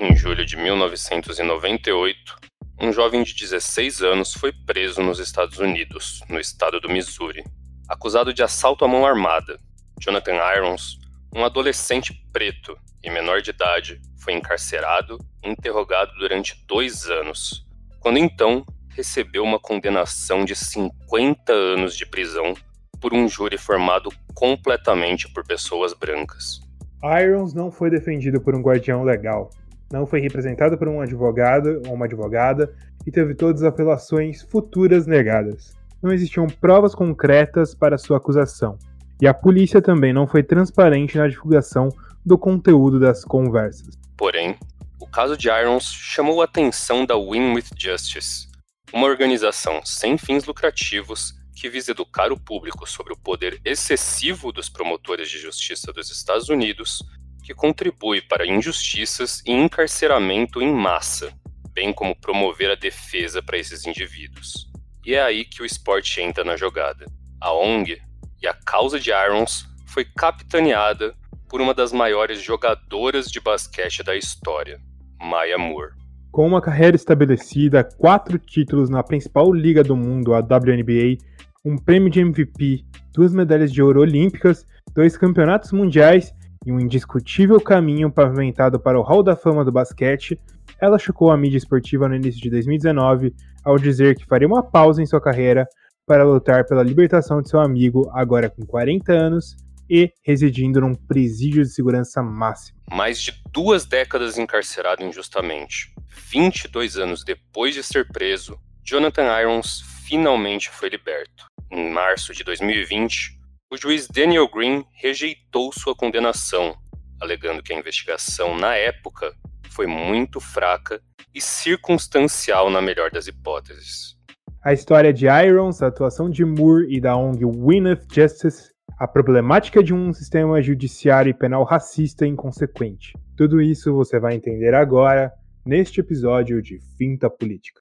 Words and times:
Em 0.00 0.14
julho 0.14 0.46
de 0.46 0.56
1998, 0.56 2.36
um 2.80 2.92
jovem 2.92 3.24
de 3.24 3.34
16 3.34 4.00
anos 4.00 4.32
foi 4.32 4.52
preso 4.52 5.02
nos 5.02 5.18
Estados 5.18 5.58
Unidos, 5.58 6.20
no 6.28 6.38
estado 6.38 6.78
do 6.78 6.88
Missouri, 6.88 7.42
acusado 7.88 8.32
de 8.32 8.40
assalto 8.40 8.84
à 8.84 8.88
mão 8.88 9.04
armada. 9.04 9.58
Jonathan 10.00 10.36
Irons, 10.56 11.00
um 11.34 11.44
adolescente 11.44 12.14
preto 12.32 12.78
e 13.02 13.10
menor 13.10 13.42
de 13.42 13.50
idade, 13.50 14.00
foi 14.22 14.34
encarcerado 14.34 15.18
e 15.42 15.50
interrogado 15.50 16.12
durante 16.16 16.64
dois 16.68 17.10
anos, 17.10 17.66
quando 17.98 18.18
então 18.18 18.64
recebeu 18.90 19.42
uma 19.42 19.58
condenação 19.58 20.44
de 20.44 20.54
50 20.54 21.52
anos 21.52 21.96
de 21.96 22.06
prisão 22.06 22.54
por 23.00 23.12
um 23.12 23.28
júri 23.28 23.58
formado 23.58 24.12
completamente 24.32 25.28
por 25.32 25.44
pessoas 25.44 25.92
brancas. 25.92 26.60
Irons 27.02 27.52
não 27.52 27.68
foi 27.68 27.90
defendido 27.90 28.40
por 28.40 28.54
um 28.54 28.62
guardião 28.62 29.02
legal, 29.02 29.50
não 29.92 30.06
foi 30.06 30.20
representado 30.20 30.76
por 30.76 30.88
um 30.88 31.00
advogado 31.00 31.82
ou 31.86 31.94
uma 31.94 32.04
advogada 32.04 32.72
e 33.06 33.10
teve 33.10 33.34
todas 33.34 33.62
as 33.62 33.68
apelações 33.68 34.42
futuras 34.42 35.06
negadas. 35.06 35.76
Não 36.02 36.12
existiam 36.12 36.46
provas 36.46 36.94
concretas 36.94 37.74
para 37.74 37.98
sua 37.98 38.18
acusação, 38.18 38.78
e 39.20 39.26
a 39.26 39.34
polícia 39.34 39.82
também 39.82 40.12
não 40.12 40.26
foi 40.26 40.42
transparente 40.42 41.18
na 41.18 41.26
divulgação 41.26 41.88
do 42.24 42.38
conteúdo 42.38 43.00
das 43.00 43.24
conversas. 43.24 43.98
Porém, 44.16 44.56
o 45.00 45.06
caso 45.06 45.36
de 45.36 45.48
Irons 45.48 45.84
chamou 45.84 46.40
a 46.40 46.44
atenção 46.44 47.04
da 47.04 47.16
Win 47.16 47.54
with 47.54 47.66
Justice, 47.76 48.48
uma 48.92 49.06
organização 49.06 49.80
sem 49.84 50.16
fins 50.16 50.44
lucrativos 50.44 51.34
que 51.54 51.68
visa 51.68 51.90
educar 51.90 52.30
o 52.30 52.38
público 52.38 52.88
sobre 52.88 53.12
o 53.12 53.16
poder 53.16 53.60
excessivo 53.64 54.52
dos 54.52 54.68
promotores 54.68 55.28
de 55.28 55.38
justiça 55.38 55.92
dos 55.92 56.10
Estados 56.10 56.48
Unidos 56.48 57.02
que 57.48 57.54
contribui 57.54 58.20
para 58.20 58.46
injustiças 58.46 59.42
e 59.46 59.52
encarceramento 59.52 60.60
em 60.60 60.70
massa, 60.70 61.32
bem 61.72 61.94
como 61.94 62.14
promover 62.14 62.70
a 62.70 62.74
defesa 62.74 63.42
para 63.42 63.56
esses 63.56 63.86
indivíduos. 63.86 64.70
E 65.02 65.14
é 65.14 65.22
aí 65.22 65.46
que 65.46 65.62
o 65.62 65.64
esporte 65.64 66.20
entra 66.20 66.44
na 66.44 66.58
jogada. 66.58 67.06
A 67.40 67.50
ONG 67.54 68.02
e 68.42 68.46
a 68.46 68.52
causa 68.52 69.00
de 69.00 69.10
Irons 69.10 69.66
foi 69.86 70.04
capitaneada 70.04 71.14
por 71.48 71.62
uma 71.62 71.72
das 71.72 71.90
maiores 71.90 72.42
jogadoras 72.42 73.30
de 73.30 73.40
basquete 73.40 74.02
da 74.02 74.14
história, 74.14 74.78
Maya 75.18 75.56
Moore. 75.56 75.94
Com 76.30 76.46
uma 76.46 76.60
carreira 76.60 76.96
estabelecida, 76.96 77.82
quatro 77.82 78.38
títulos 78.38 78.90
na 78.90 79.02
principal 79.02 79.50
liga 79.54 79.82
do 79.82 79.96
mundo, 79.96 80.34
a 80.34 80.40
WNBA, 80.40 81.16
um 81.64 81.78
prêmio 81.78 82.10
de 82.10 82.20
MVP, 82.20 82.84
duas 83.14 83.32
medalhas 83.32 83.72
de 83.72 83.82
ouro 83.82 84.02
olímpicas, 84.02 84.66
dois 84.94 85.16
campeonatos 85.16 85.72
mundiais 85.72 86.34
e 86.68 86.72
um 86.72 86.78
indiscutível 86.78 87.58
caminho 87.58 88.12
pavimentado 88.12 88.78
para 88.78 89.00
o 89.00 89.02
Hall 89.02 89.22
da 89.22 89.34
Fama 89.34 89.64
do 89.64 89.72
basquete, 89.72 90.38
ela 90.78 90.98
chocou 90.98 91.30
a 91.30 91.36
mídia 91.36 91.56
esportiva 91.56 92.06
no 92.06 92.14
início 92.14 92.42
de 92.42 92.50
2019 92.50 93.34
ao 93.64 93.78
dizer 93.78 94.14
que 94.14 94.26
faria 94.26 94.46
uma 94.46 94.62
pausa 94.62 95.02
em 95.02 95.06
sua 95.06 95.18
carreira 95.18 95.66
para 96.06 96.24
lutar 96.24 96.66
pela 96.66 96.82
libertação 96.82 97.40
de 97.40 97.48
seu 97.48 97.58
amigo, 97.58 98.10
agora 98.12 98.50
com 98.50 98.66
40 98.66 99.10
anos 99.10 99.56
e 99.88 100.12
residindo 100.22 100.78
num 100.82 100.94
presídio 100.94 101.62
de 101.62 101.70
segurança 101.70 102.22
máximo. 102.22 102.78
Mais 102.90 103.18
de 103.18 103.32
duas 103.50 103.86
décadas 103.86 104.36
encarcerado 104.36 105.02
injustamente, 105.02 105.94
22 106.30 106.98
anos 106.98 107.24
depois 107.24 107.74
de 107.74 107.82
ser 107.82 108.06
preso, 108.08 108.58
Jonathan 108.84 109.40
Irons 109.40 109.80
finalmente 110.04 110.68
foi 110.68 110.90
liberto. 110.90 111.46
Em 111.70 111.90
março 111.90 112.34
de 112.34 112.44
2020, 112.44 113.37
o 113.70 113.76
juiz 113.76 114.08
Daniel 114.08 114.48
Green 114.48 114.82
rejeitou 114.94 115.70
sua 115.72 115.94
condenação, 115.94 116.74
alegando 117.20 117.62
que 117.62 117.72
a 117.72 117.78
investigação 117.78 118.56
na 118.56 118.74
época 118.74 119.34
foi 119.70 119.86
muito 119.86 120.40
fraca 120.40 121.00
e 121.34 121.40
circunstancial 121.40 122.70
na 122.70 122.80
melhor 122.80 123.10
das 123.10 123.26
hipóteses. 123.26 124.16
A 124.64 124.72
história 124.72 125.12
de 125.12 125.26
Irons, 125.26 125.82
a 125.82 125.88
atuação 125.88 126.30
de 126.30 126.44
Moore 126.44 126.86
e 126.88 126.98
da 126.98 127.14
ONG 127.16 127.44
Win 127.44 127.94
Justice, 128.10 128.70
a 128.98 129.06
problemática 129.06 129.82
de 129.82 129.92
um 129.92 130.12
sistema 130.14 130.60
judiciário 130.62 131.30
e 131.30 131.34
penal 131.34 131.62
racista 131.62 132.26
e 132.26 132.30
inconsequente. 132.30 133.12
Tudo 133.36 133.60
isso 133.60 133.92
você 133.92 134.18
vai 134.18 134.34
entender 134.34 134.74
agora 134.74 135.30
neste 135.64 136.00
episódio 136.00 136.62
de 136.62 136.80
Finta 136.96 137.28
Política. 137.28 137.80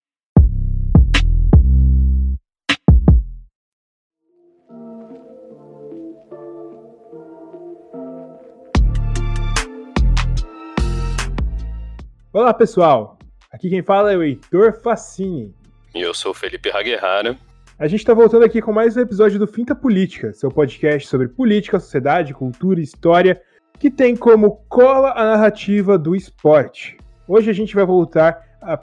Olá 12.38 12.54
pessoal, 12.54 13.18
aqui 13.52 13.68
quem 13.68 13.82
fala 13.82 14.14
é 14.14 14.16
o 14.16 14.22
Heitor 14.22 14.72
Facini. 14.72 15.56
E 15.96 16.02
eu 16.02 16.14
sou 16.14 16.34
o 16.34 16.36
Felipe 16.36 16.70
Haguerrara. 16.70 17.36
A 17.80 17.88
gente 17.88 18.02
está 18.02 18.14
voltando 18.14 18.46
aqui 18.46 18.62
com 18.62 18.72
mais 18.72 18.96
um 18.96 19.02
episódio 19.02 19.40
do 19.40 19.48
Finta 19.48 19.74
Política, 19.74 20.32
seu 20.34 20.52
podcast 20.52 21.10
sobre 21.10 21.30
política, 21.30 21.80
sociedade, 21.80 22.36
cultura 22.36 22.80
e 22.80 22.84
história, 22.84 23.42
que 23.80 23.90
tem 23.90 24.16
como 24.16 24.58
cola 24.70 25.14
a 25.14 25.26
narrativa 25.26 25.98
do 25.98 26.16
esporte. 26.16 26.96
Hoje 27.28 27.50
a 27.50 27.54
gente 27.54 27.74
vai 27.74 27.88
voltar 27.88 28.34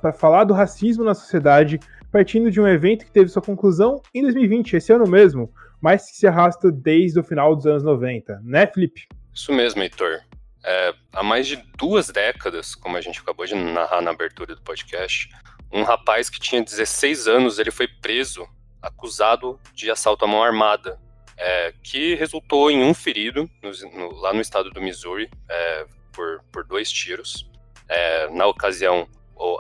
para 0.03 0.13
falar 0.13 0.43
do 0.43 0.53
racismo 0.53 1.05
na 1.05 1.15
sociedade, 1.15 1.79
partindo 2.11 2.51
de 2.51 2.61
um 2.61 2.67
evento 2.67 3.05
que 3.05 3.13
teve 3.13 3.31
sua 3.31 3.41
conclusão 3.41 4.03
em 4.13 4.23
2020, 4.23 4.79
esse 4.79 4.93
ano 4.93 5.07
mesmo, 5.07 5.49
mas 5.81 6.11
que 6.11 6.17
se 6.17 6.27
arrasta 6.27 6.73
desde 6.73 7.21
o 7.21 7.23
final 7.23 7.55
dos 7.55 7.69
anos 7.69 7.85
90, 7.85 8.41
né, 8.43 8.67
Felipe? 8.67 9.07
Isso 9.33 9.53
mesmo, 9.53 9.81
Heitor. 9.81 10.23
É, 10.65 10.95
há 11.13 11.23
mais 11.23 11.47
de 11.47 11.57
duas 11.77 12.09
décadas, 12.09 12.75
como 12.75 12.97
a 12.97 13.01
gente 13.01 13.21
acabou 13.21 13.45
de 13.45 13.55
narrar 13.55 14.01
na 14.01 14.11
abertura 14.11 14.55
do 14.55 14.63
podcast, 14.63 15.29
um 15.71 15.83
rapaz 15.83 16.31
que 16.31 16.41
tinha 16.41 16.63
16 16.63 17.29
anos, 17.29 17.59
ele 17.59 17.71
foi 17.71 17.87
preso, 17.87 18.49
acusado 18.81 19.61
de 19.75 19.91
assalto 19.91 20.25
à 20.25 20.29
mão 20.29 20.43
armada, 20.43 20.99
é, 21.37 21.75
que 21.83 22.15
resultou 22.15 22.71
em 22.71 22.83
um 22.83 22.95
ferido 22.95 23.51
no, 23.63 23.71
no, 23.91 24.15
lá 24.21 24.33
no 24.33 24.41
estado 24.41 24.71
do 24.71 24.81
Missouri 24.81 25.29
é, 25.49 25.87
por, 26.13 26.43
por 26.53 26.65
dois 26.65 26.91
tiros. 26.91 27.51
É, 27.89 28.29
na 28.31 28.47
ocasião, 28.47 29.09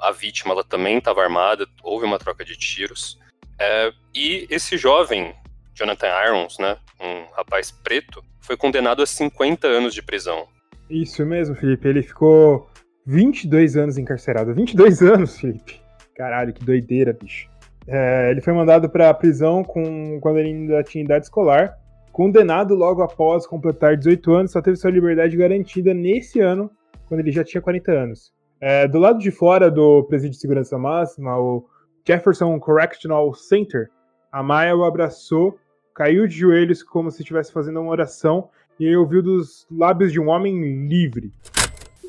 a 0.00 0.12
vítima 0.12 0.52
ela 0.52 0.64
também 0.64 0.98
estava 0.98 1.22
armada, 1.22 1.66
houve 1.82 2.06
uma 2.06 2.18
troca 2.18 2.44
de 2.44 2.56
tiros. 2.56 3.18
É, 3.58 3.92
e 4.14 4.46
esse 4.48 4.78
jovem, 4.78 5.34
Jonathan 5.74 6.08
Irons, 6.24 6.58
né, 6.58 6.78
um 7.00 7.26
rapaz 7.34 7.70
preto, 7.70 8.24
foi 8.40 8.56
condenado 8.56 9.02
a 9.02 9.06
50 9.06 9.66
anos 9.66 9.92
de 9.92 10.02
prisão. 10.02 10.48
Isso 10.88 11.24
mesmo, 11.24 11.54
Felipe. 11.54 11.88
Ele 11.88 12.02
ficou 12.02 12.68
22 13.06 13.76
anos 13.76 13.98
encarcerado. 13.98 14.54
22 14.54 15.02
anos, 15.02 15.38
Felipe. 15.38 15.80
Caralho, 16.16 16.52
que 16.52 16.64
doideira, 16.64 17.12
bicho. 17.12 17.48
É, 17.86 18.30
ele 18.30 18.40
foi 18.40 18.52
mandado 18.52 18.88
para 18.88 19.10
a 19.10 19.14
prisão 19.14 19.62
com, 19.62 20.18
quando 20.20 20.38
ele 20.38 20.48
ainda 20.48 20.82
tinha 20.82 21.04
idade 21.04 21.24
escolar. 21.24 21.76
Condenado 22.12 22.74
logo 22.74 23.02
após 23.02 23.46
completar 23.46 23.96
18 23.96 24.32
anos, 24.32 24.52
só 24.52 24.62
teve 24.62 24.76
sua 24.76 24.90
liberdade 24.90 25.36
garantida 25.36 25.92
nesse 25.92 26.40
ano, 26.40 26.70
quando 27.08 27.20
ele 27.20 27.32
já 27.32 27.42
tinha 27.42 27.60
40 27.60 27.92
anos. 27.92 28.32
É, 28.60 28.86
do 28.86 28.98
lado 28.98 29.18
de 29.18 29.30
fora 29.30 29.70
do 29.70 30.04
presídio 30.04 30.32
de 30.32 30.40
segurança 30.40 30.78
máxima, 30.78 31.36
o 31.36 31.66
Jefferson 32.06 32.58
Correctional 32.60 33.34
Center, 33.34 33.90
a 34.30 34.42
Maya 34.42 34.76
o 34.76 34.84
abraçou, 34.84 35.58
caiu 35.94 36.26
de 36.26 36.34
joelhos 36.34 36.82
como 36.82 37.10
se 37.10 37.22
estivesse 37.22 37.52
fazendo 37.52 37.80
uma 37.80 37.90
oração 37.90 38.48
e 38.78 38.86
eu 38.86 39.00
ouvi 39.00 39.22
dos 39.22 39.66
lábios 39.70 40.12
de 40.12 40.20
um 40.20 40.28
homem 40.28 40.86
livre. 40.88 41.32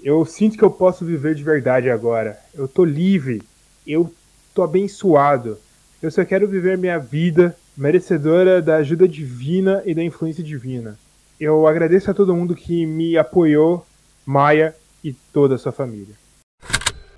Eu 0.04 0.26
sinto 0.26 0.58
que 0.58 0.64
eu 0.64 0.72
posso 0.72 1.06
viver 1.06 1.36
de 1.36 1.44
verdade 1.44 1.90
agora. 1.90 2.38
Eu 2.54 2.68
tô 2.68 2.84
livre. 2.84 3.42
Eu 3.86 4.12
tô 4.54 4.64
abençoado. 4.64 5.58
Eu 6.02 6.12
só 6.12 6.24
quero 6.24 6.48
viver 6.48 6.78
minha 6.78 6.98
vida 6.98 7.56
merecedora 7.78 8.62
da 8.62 8.78
ajuda 8.78 9.08
divina 9.08 9.82
e 9.86 9.94
da 9.94 10.04
influência 10.04 10.44
divina. 10.44 10.98
Eu 11.40 11.68
agradeço 11.68 12.10
a 12.10 12.14
todo 12.14 12.36
mundo 12.36 12.56
que 12.56 12.86
me 12.86 13.18
apoiou, 13.18 13.86
Maia 14.26 14.76
e 15.04 15.14
toda 15.14 15.56
a 15.56 15.58
sua 15.58 15.72
família. 15.72 16.16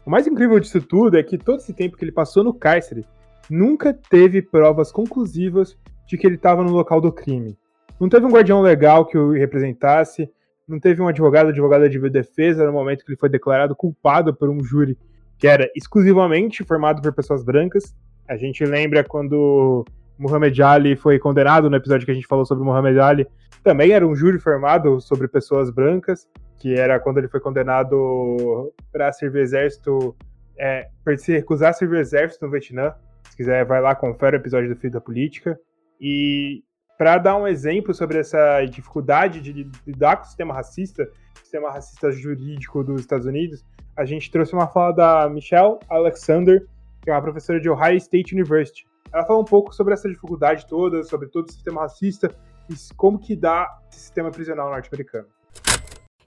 O 0.06 0.10
mais 0.10 0.25
incrível 0.25 0.60
disso 0.60 0.81
tudo 0.81 1.18
é 1.18 1.24
que 1.24 1.38
todo 1.38 1.60
esse 1.60 1.74
tempo 1.74 1.95
que 1.95 2.04
ele 2.04 2.12
passou 2.12 2.44
no 2.44 2.54
cárcere, 2.54 3.06
nunca 3.50 3.94
teve 3.94 4.42
provas 4.42 4.92
conclusivas 4.92 5.77
de 6.07 6.18
que 6.18 6.25
ele 6.25 6.36
estava 6.36 6.63
no 6.63 6.71
local 6.71 7.00
do 7.00 7.12
crime. 7.12 7.57
Não 7.99 8.09
teve 8.09 8.25
um 8.25 8.31
guardião 8.31 8.61
legal 8.61 9.05
que 9.05 9.17
o 9.17 9.31
representasse, 9.31 10.29
não 10.67 10.79
teve 10.79 11.01
um 11.01 11.07
advogado, 11.07 11.49
advogada 11.49 11.89
de 11.89 11.97
defesa 12.09 12.65
no 12.65 12.73
momento 12.73 13.03
que 13.03 13.11
ele 13.11 13.19
foi 13.19 13.29
declarado 13.29 13.75
culpado 13.75 14.33
por 14.33 14.49
um 14.49 14.63
júri 14.63 14.97
que 15.38 15.47
era 15.47 15.69
exclusivamente 15.75 16.63
formado 16.63 17.01
por 17.01 17.13
pessoas 17.13 17.44
brancas. 17.44 17.95
A 18.27 18.35
gente 18.35 18.65
lembra 18.65 19.03
quando 19.03 19.85
Muhammad 20.17 20.59
Ali 20.59 20.95
foi 20.95 21.19
condenado 21.19 21.69
no 21.69 21.75
episódio 21.75 22.05
que 22.05 22.11
a 22.11 22.15
gente 22.15 22.27
falou 22.27 22.45
sobre 22.45 22.63
Muhammad 22.63 22.97
Ali, 22.97 23.27
também 23.63 23.91
era 23.91 24.05
um 24.05 24.15
júri 24.15 24.39
formado 24.39 24.99
sobre 25.01 25.27
pessoas 25.27 25.69
brancas, 25.69 26.27
que 26.57 26.73
era 26.73 26.99
quando 26.99 27.17
ele 27.17 27.27
foi 27.27 27.39
condenado 27.39 28.73
para 28.91 29.11
servir 29.11 29.41
exército, 29.41 30.15
é, 30.57 30.88
para 31.03 31.17
se 31.17 31.33
recusar 31.33 31.69
a 31.69 31.73
servir 31.73 31.99
exército 31.99 32.45
no 32.45 32.51
Vietnã. 32.51 32.94
Se 33.29 33.38
quiser, 33.38 33.65
vai 33.65 33.81
lá, 33.81 33.94
confere 33.94 34.38
o 34.38 34.39
episódio 34.39 34.73
do 34.73 34.79
Fio 34.79 34.89
da 34.89 35.01
Política. 35.01 35.59
E 35.99 36.63
para 36.97 37.17
dar 37.17 37.38
um 37.38 37.47
exemplo 37.47 37.94
sobre 37.94 38.19
essa 38.19 38.65
dificuldade 38.65 39.39
de 39.39 39.69
lidar 39.85 40.17
com 40.17 40.23
o 40.23 40.25
sistema 40.25 40.53
racista, 40.53 41.07
sistema 41.41 41.71
racista 41.71 42.11
jurídico 42.11 42.83
dos 42.83 43.01
Estados 43.01 43.25
Unidos, 43.25 43.63
a 43.95 44.03
gente 44.03 44.29
trouxe 44.31 44.53
uma 44.53 44.67
fala 44.67 44.91
da 44.91 45.29
Michelle 45.29 45.77
Alexander, 45.89 46.65
que 47.01 47.09
é 47.09 47.13
uma 47.13 47.21
professora 47.21 47.59
de 47.59 47.69
Ohio 47.69 47.97
State 47.97 48.33
University. 48.33 48.85
Ela 49.13 49.25
fala 49.25 49.39
um 49.39 49.45
pouco 49.45 49.73
sobre 49.73 49.94
essa 49.94 50.09
dificuldade 50.09 50.65
toda, 50.67 51.03
sobre 51.03 51.29
todo 51.29 51.47
o 51.47 51.51
sistema 51.51 51.81
racista 51.81 52.29
e 52.69 52.73
como 52.95 53.17
que 53.17 53.35
dá 53.35 53.67
esse 53.89 54.01
sistema 54.01 54.29
prisional 54.29 54.69
norte-americano. 54.69 55.27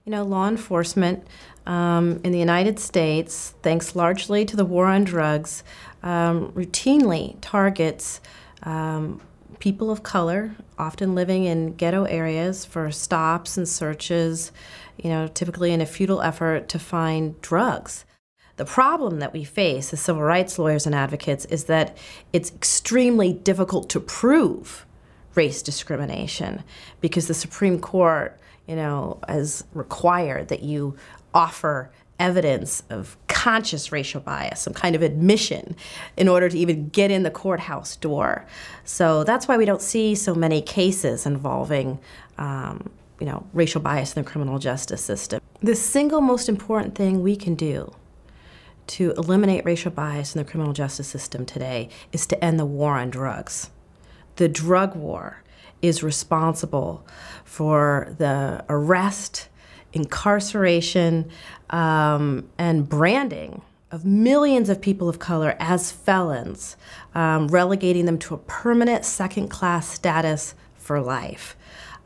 You 0.05 0.11
know, 0.11 0.25
law 0.25 0.49
enforcement 0.49 1.19
um, 1.67 2.19
in 2.23 2.31
the 2.31 2.41
United 2.41 2.79
States, 2.79 3.55
thanks 3.61 3.93
largely 3.93 4.45
to 4.45 4.57
the 4.57 4.65
war 4.65 4.87
on 4.87 5.03
drugs, 5.03 5.63
um, 6.01 6.51
routinely 6.55 7.37
targets 7.39 8.19
um, 8.65 9.19
people 9.61 9.91
of 9.91 10.03
color, 10.03 10.55
often 10.77 11.15
living 11.15 11.45
in 11.45 11.75
ghetto 11.75 12.03
areas, 12.05 12.65
for 12.65 12.91
stops 12.91 13.55
and 13.55 13.69
searches, 13.69 14.51
you 14.97 15.09
know, 15.09 15.27
typically 15.27 15.71
in 15.71 15.79
a 15.79 15.85
futile 15.85 16.21
effort 16.21 16.67
to 16.67 16.79
find 16.79 17.39
drugs. 17.41 18.03
The 18.57 18.65
problem 18.65 19.19
that 19.19 19.33
we 19.33 19.43
face 19.43 19.93
as 19.93 20.01
civil 20.01 20.23
rights 20.23 20.59
lawyers 20.59 20.85
and 20.85 20.95
advocates 20.95 21.45
is 21.45 21.65
that 21.65 21.95
it's 22.33 22.51
extremely 22.51 23.31
difficult 23.31 23.87
to 23.91 23.99
prove 23.99 24.85
race 25.35 25.61
discrimination 25.61 26.63
because 26.99 27.27
the 27.27 27.33
Supreme 27.33 27.79
Court, 27.79 28.37
you 28.67 28.75
know, 28.75 29.19
has 29.27 29.63
required 29.73 30.49
that 30.49 30.63
you 30.63 30.97
offer 31.33 31.91
evidence 32.21 32.83
of 32.89 33.17
conscious 33.27 33.91
racial 33.91 34.21
bias, 34.21 34.61
some 34.61 34.73
kind 34.73 34.95
of 34.95 35.01
admission, 35.01 35.75
in 36.15 36.27
order 36.27 36.47
to 36.47 36.57
even 36.57 36.89
get 36.89 37.09
in 37.09 37.23
the 37.23 37.31
courthouse 37.31 37.95
door. 37.95 38.45
So 38.85 39.23
that's 39.23 39.47
why 39.47 39.57
we 39.57 39.65
don't 39.65 39.81
see 39.81 40.13
so 40.15 40.35
many 40.35 40.61
cases 40.61 41.25
involving. 41.25 41.99
Um, 42.37 42.89
you 43.19 43.27
know, 43.27 43.45
racial 43.53 43.81
bias 43.81 44.15
in 44.15 44.23
the 44.23 44.27
criminal 44.27 44.57
justice 44.57 45.03
system. 45.03 45.39
The 45.61 45.75
single 45.75 46.21
most 46.21 46.49
important 46.49 46.95
thing 46.95 47.21
we 47.21 47.35
can 47.35 47.53
do 47.53 47.93
to 48.87 49.11
eliminate 49.11 49.63
racial 49.63 49.91
bias 49.91 50.33
in 50.33 50.39
the 50.43 50.49
criminal 50.49 50.73
justice 50.73 51.07
system 51.07 51.45
today 51.45 51.89
is 52.11 52.25
to 52.27 52.43
end 52.43 52.59
the 52.59 52.65
war 52.65 52.97
on 52.97 53.11
drugs. 53.11 53.69
The 54.37 54.49
drug 54.49 54.95
war 54.95 55.43
is 55.83 56.01
responsible 56.01 57.05
for 57.45 58.15
the 58.17 58.65
arrest, 58.69 59.49
incarceration, 59.93 61.29
um, 61.69 62.49
and 62.57 62.87
branding 62.87 63.61
of 63.91 64.05
millions 64.05 64.69
of 64.69 64.81
people 64.81 65.09
of 65.09 65.19
color 65.19 65.55
as 65.59 65.91
felons, 65.91 66.77
um, 67.13 67.47
relegating 67.49 68.05
them 68.05 68.17
to 68.17 68.33
a 68.33 68.37
permanent 68.37 69.03
second 69.03 69.49
class 69.49 69.87
status 69.87 70.55
for 70.75 71.01
life. 71.01 71.55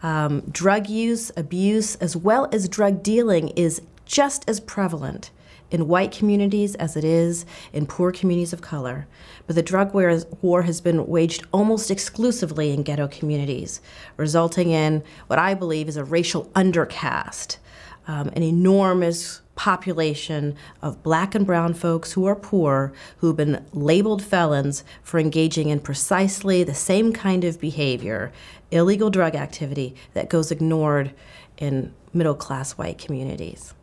Um, 0.01 0.41
drug 0.51 0.89
use, 0.89 1.31
abuse, 1.37 1.95
as 1.95 2.15
well 2.15 2.49
as 2.51 2.67
drug 2.67 3.03
dealing 3.03 3.49
is 3.49 3.81
just 4.05 4.47
as 4.49 4.59
prevalent 4.59 5.31
in 5.71 5.87
white 5.87 6.11
communities 6.11 6.75
as 6.75 6.95
it 6.95 7.03
is 7.03 7.45
in 7.73 7.85
poor 7.85 8.11
communities 8.11 8.53
of 8.53 8.61
color. 8.61 9.07
But 9.47 9.55
the 9.55 9.63
drug 9.63 9.93
war 9.93 10.61
has 10.61 10.81
been 10.81 11.07
waged 11.07 11.45
almost 11.51 11.91
exclusively 11.91 12.71
in 12.71 12.83
ghetto 12.83 13.07
communities, 13.07 13.81
resulting 14.17 14.71
in 14.71 15.03
what 15.27 15.39
I 15.39 15.53
believe 15.53 15.87
is 15.87 15.97
a 15.97 16.03
racial 16.03 16.45
undercast, 16.55 17.57
um, 18.07 18.29
an 18.29 18.43
enormous 18.43 19.41
population 19.55 20.55
of 20.81 21.01
black 21.01 21.33
and 21.33 21.45
brown 21.45 21.73
folks 21.73 22.11
who 22.13 22.25
are 22.25 22.35
poor 22.35 22.93
who've 23.17 23.37
been 23.37 23.65
labeled 23.73 24.21
felons 24.21 24.83
for 25.01 25.19
engaging 25.19 25.69
in 25.69 25.79
precisely 25.79 26.63
the 26.63 26.73
same 26.73 27.13
kind 27.13 27.43
of 27.43 27.59
behavior, 27.59 28.31
illegal 28.71 29.09
drug 29.09 29.35
activity, 29.35 29.95
that 30.13 30.29
goes 30.29 30.51
ignored 30.51 31.11
in 31.57 31.93
middle 32.13 32.35
class 32.35 32.73
white 32.73 32.97
communities. 32.97 33.73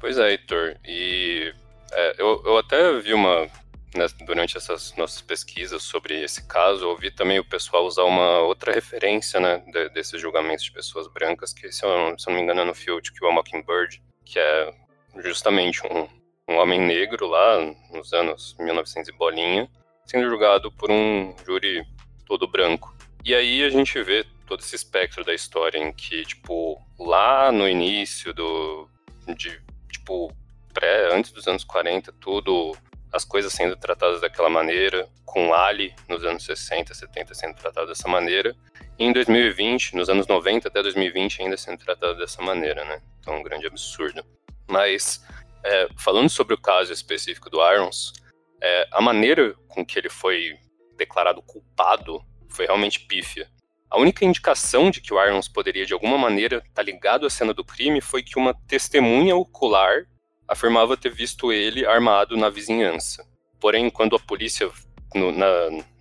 Pois 0.00 0.18
é, 0.18 0.32
Heitor. 0.32 0.76
E 0.86 1.52
é, 1.92 2.14
eu, 2.18 2.42
eu 2.44 2.58
até 2.58 3.00
vi 3.00 3.14
uma. 3.14 3.48
Né, 3.94 4.06
durante 4.26 4.56
essas 4.56 4.92
nossas 4.96 5.22
pesquisas 5.22 5.84
sobre 5.84 6.20
esse 6.20 6.48
caso, 6.48 6.88
ouvi 6.88 7.12
também 7.12 7.38
o 7.38 7.44
pessoal 7.44 7.86
usar 7.86 8.02
uma 8.02 8.40
outra 8.40 8.72
referência 8.72 9.38
né, 9.38 9.58
de, 9.68 9.88
desses 9.90 10.20
julgamentos 10.20 10.64
de 10.64 10.72
pessoas 10.72 11.06
brancas, 11.06 11.52
que, 11.52 11.70
se 11.70 11.84
eu, 11.84 12.18
se 12.18 12.28
eu 12.28 12.32
não 12.32 12.40
me 12.40 12.42
engano, 12.42 12.62
é 12.62 12.64
no 12.64 12.74
Field 12.74 13.12
que 13.12 13.24
o 13.24 13.30
Mockingbird, 13.30 14.02
que 14.24 14.38
é 14.38 14.74
justamente 15.22 15.80
um, 15.86 16.08
um 16.48 16.56
homem 16.56 16.80
negro 16.80 17.28
lá 17.28 17.58
nos 17.92 18.12
anos 18.12 18.56
1900 18.58 19.08
e 19.08 19.12
bolinha, 19.12 19.70
sendo 20.04 20.28
julgado 20.28 20.72
por 20.72 20.90
um 20.90 21.34
júri 21.46 21.86
todo 22.26 22.48
branco. 22.48 22.94
E 23.24 23.34
aí 23.34 23.62
a 23.62 23.70
gente 23.70 24.02
vê 24.02 24.26
todo 24.46 24.60
esse 24.60 24.76
espectro 24.76 25.24
da 25.24 25.32
história 25.32 25.78
em 25.78 25.92
que, 25.92 26.24
tipo, 26.24 26.80
lá 26.98 27.50
no 27.50 27.68
início 27.68 28.34
do, 28.34 28.88
de 29.36 29.62
tipo, 29.90 30.32
pré, 30.72 31.14
antes 31.14 31.30
dos 31.30 31.46
anos 31.46 31.64
40, 31.64 32.12
tudo, 32.20 32.76
as 33.14 33.24
coisas 33.24 33.52
sendo 33.52 33.76
tratadas 33.76 34.20
daquela 34.20 34.50
maneira, 34.50 35.08
com 35.24 35.54
Ali 35.54 35.94
nos 36.08 36.24
anos 36.24 36.44
60, 36.44 36.92
70 36.92 37.32
sendo 37.32 37.54
tratado 37.54 37.86
dessa 37.86 38.08
maneira, 38.08 38.56
e 38.98 39.04
em 39.04 39.12
2020, 39.12 39.94
nos 39.94 40.08
anos 40.08 40.26
90 40.26 40.66
até 40.66 40.82
2020 40.82 41.42
ainda 41.42 41.56
sendo 41.56 41.78
tratado 41.78 42.18
dessa 42.18 42.42
maneira, 42.42 42.84
né? 42.84 43.00
Então, 43.20 43.36
um 43.36 43.42
grande 43.42 43.68
absurdo. 43.68 44.24
Mas, 44.68 45.24
é, 45.64 45.86
falando 45.96 46.28
sobre 46.28 46.54
o 46.54 46.60
caso 46.60 46.92
específico 46.92 47.48
do 47.48 47.58
Irons, 47.72 48.12
é, 48.60 48.88
a 48.90 49.00
maneira 49.00 49.54
com 49.68 49.86
que 49.86 49.96
ele 49.96 50.10
foi 50.10 50.58
declarado 50.96 51.40
culpado 51.40 52.20
foi 52.48 52.66
realmente 52.66 53.00
pífia. 53.00 53.48
A 53.88 53.98
única 53.98 54.24
indicação 54.24 54.90
de 54.90 55.00
que 55.00 55.14
o 55.14 55.24
Irons 55.24 55.46
poderia 55.46 55.86
de 55.86 55.92
alguma 55.92 56.18
maneira 56.18 56.56
estar 56.56 56.70
tá 56.74 56.82
ligado 56.82 57.26
à 57.26 57.30
cena 57.30 57.54
do 57.54 57.64
crime 57.64 58.00
foi 58.00 58.24
que 58.24 58.36
uma 58.36 58.52
testemunha 58.66 59.36
ocular 59.36 60.04
afirmava 60.48 60.96
ter 60.96 61.10
visto 61.10 61.52
ele 61.52 61.86
armado 61.86 62.36
na 62.36 62.48
vizinhança. 62.48 63.26
Porém, 63.60 63.88
quando 63.90 64.16
a 64.16 64.20
polícia, 64.20 64.70
no, 65.14 65.32
na, 65.32 65.46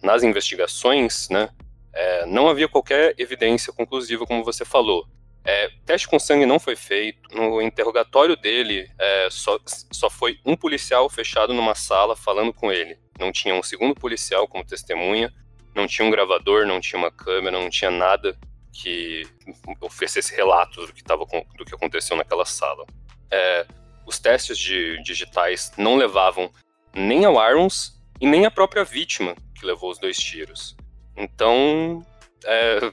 nas 0.01 0.23
investigações, 0.23 1.29
né, 1.29 1.49
é, 1.93 2.25
não 2.25 2.47
havia 2.47 2.67
qualquer 2.67 3.13
evidência 3.17 3.71
conclusiva, 3.71 4.25
como 4.25 4.43
você 4.43 4.65
falou. 4.65 5.05
É, 5.45 5.69
teste 5.85 6.07
com 6.07 6.19
sangue 6.19 6.45
não 6.45 6.59
foi 6.59 6.75
feito. 6.75 7.19
No 7.35 7.61
interrogatório 7.61 8.35
dele, 8.35 8.89
é, 8.97 9.27
só, 9.29 9.59
só 9.91 10.09
foi 10.09 10.39
um 10.45 10.55
policial 10.55 11.09
fechado 11.09 11.53
numa 11.53 11.75
sala 11.75 12.15
falando 12.15 12.53
com 12.53 12.71
ele. 12.71 12.97
Não 13.19 13.31
tinha 13.31 13.53
um 13.53 13.63
segundo 13.63 13.93
policial 13.93 14.47
como 14.47 14.65
testemunha 14.65 15.31
não 15.75 15.87
tinha 15.87 16.07
um 16.07 16.11
gravador, 16.11 16.65
não 16.65 16.79
tinha 16.79 16.99
uma 16.99 17.11
câmera, 17.11 17.59
não 17.59 17.69
tinha 17.69 17.89
nada 17.89 18.37
que 18.71 19.23
oferecesse 19.81 20.35
relatos 20.35 20.87
do 20.87 20.93
que, 20.93 21.03
tava, 21.03 21.25
do 21.57 21.65
que 21.65 21.73
aconteceu 21.73 22.15
naquela 22.15 22.45
sala. 22.45 22.85
É, 23.31 23.65
os 24.05 24.19
testes 24.19 24.57
de 24.57 25.01
digitais 25.03 25.71
não 25.77 25.95
levavam 25.95 26.51
nem 26.93 27.25
ao 27.25 27.35
Irons 27.49 27.99
e 28.19 28.27
nem 28.27 28.45
à 28.45 28.51
própria 28.51 28.83
vítima 28.83 29.35
que 29.55 29.65
levou 29.65 29.91
os 29.91 29.99
dois 29.99 30.17
tiros. 30.17 30.75
Então, 31.15 32.05
é, 32.45 32.91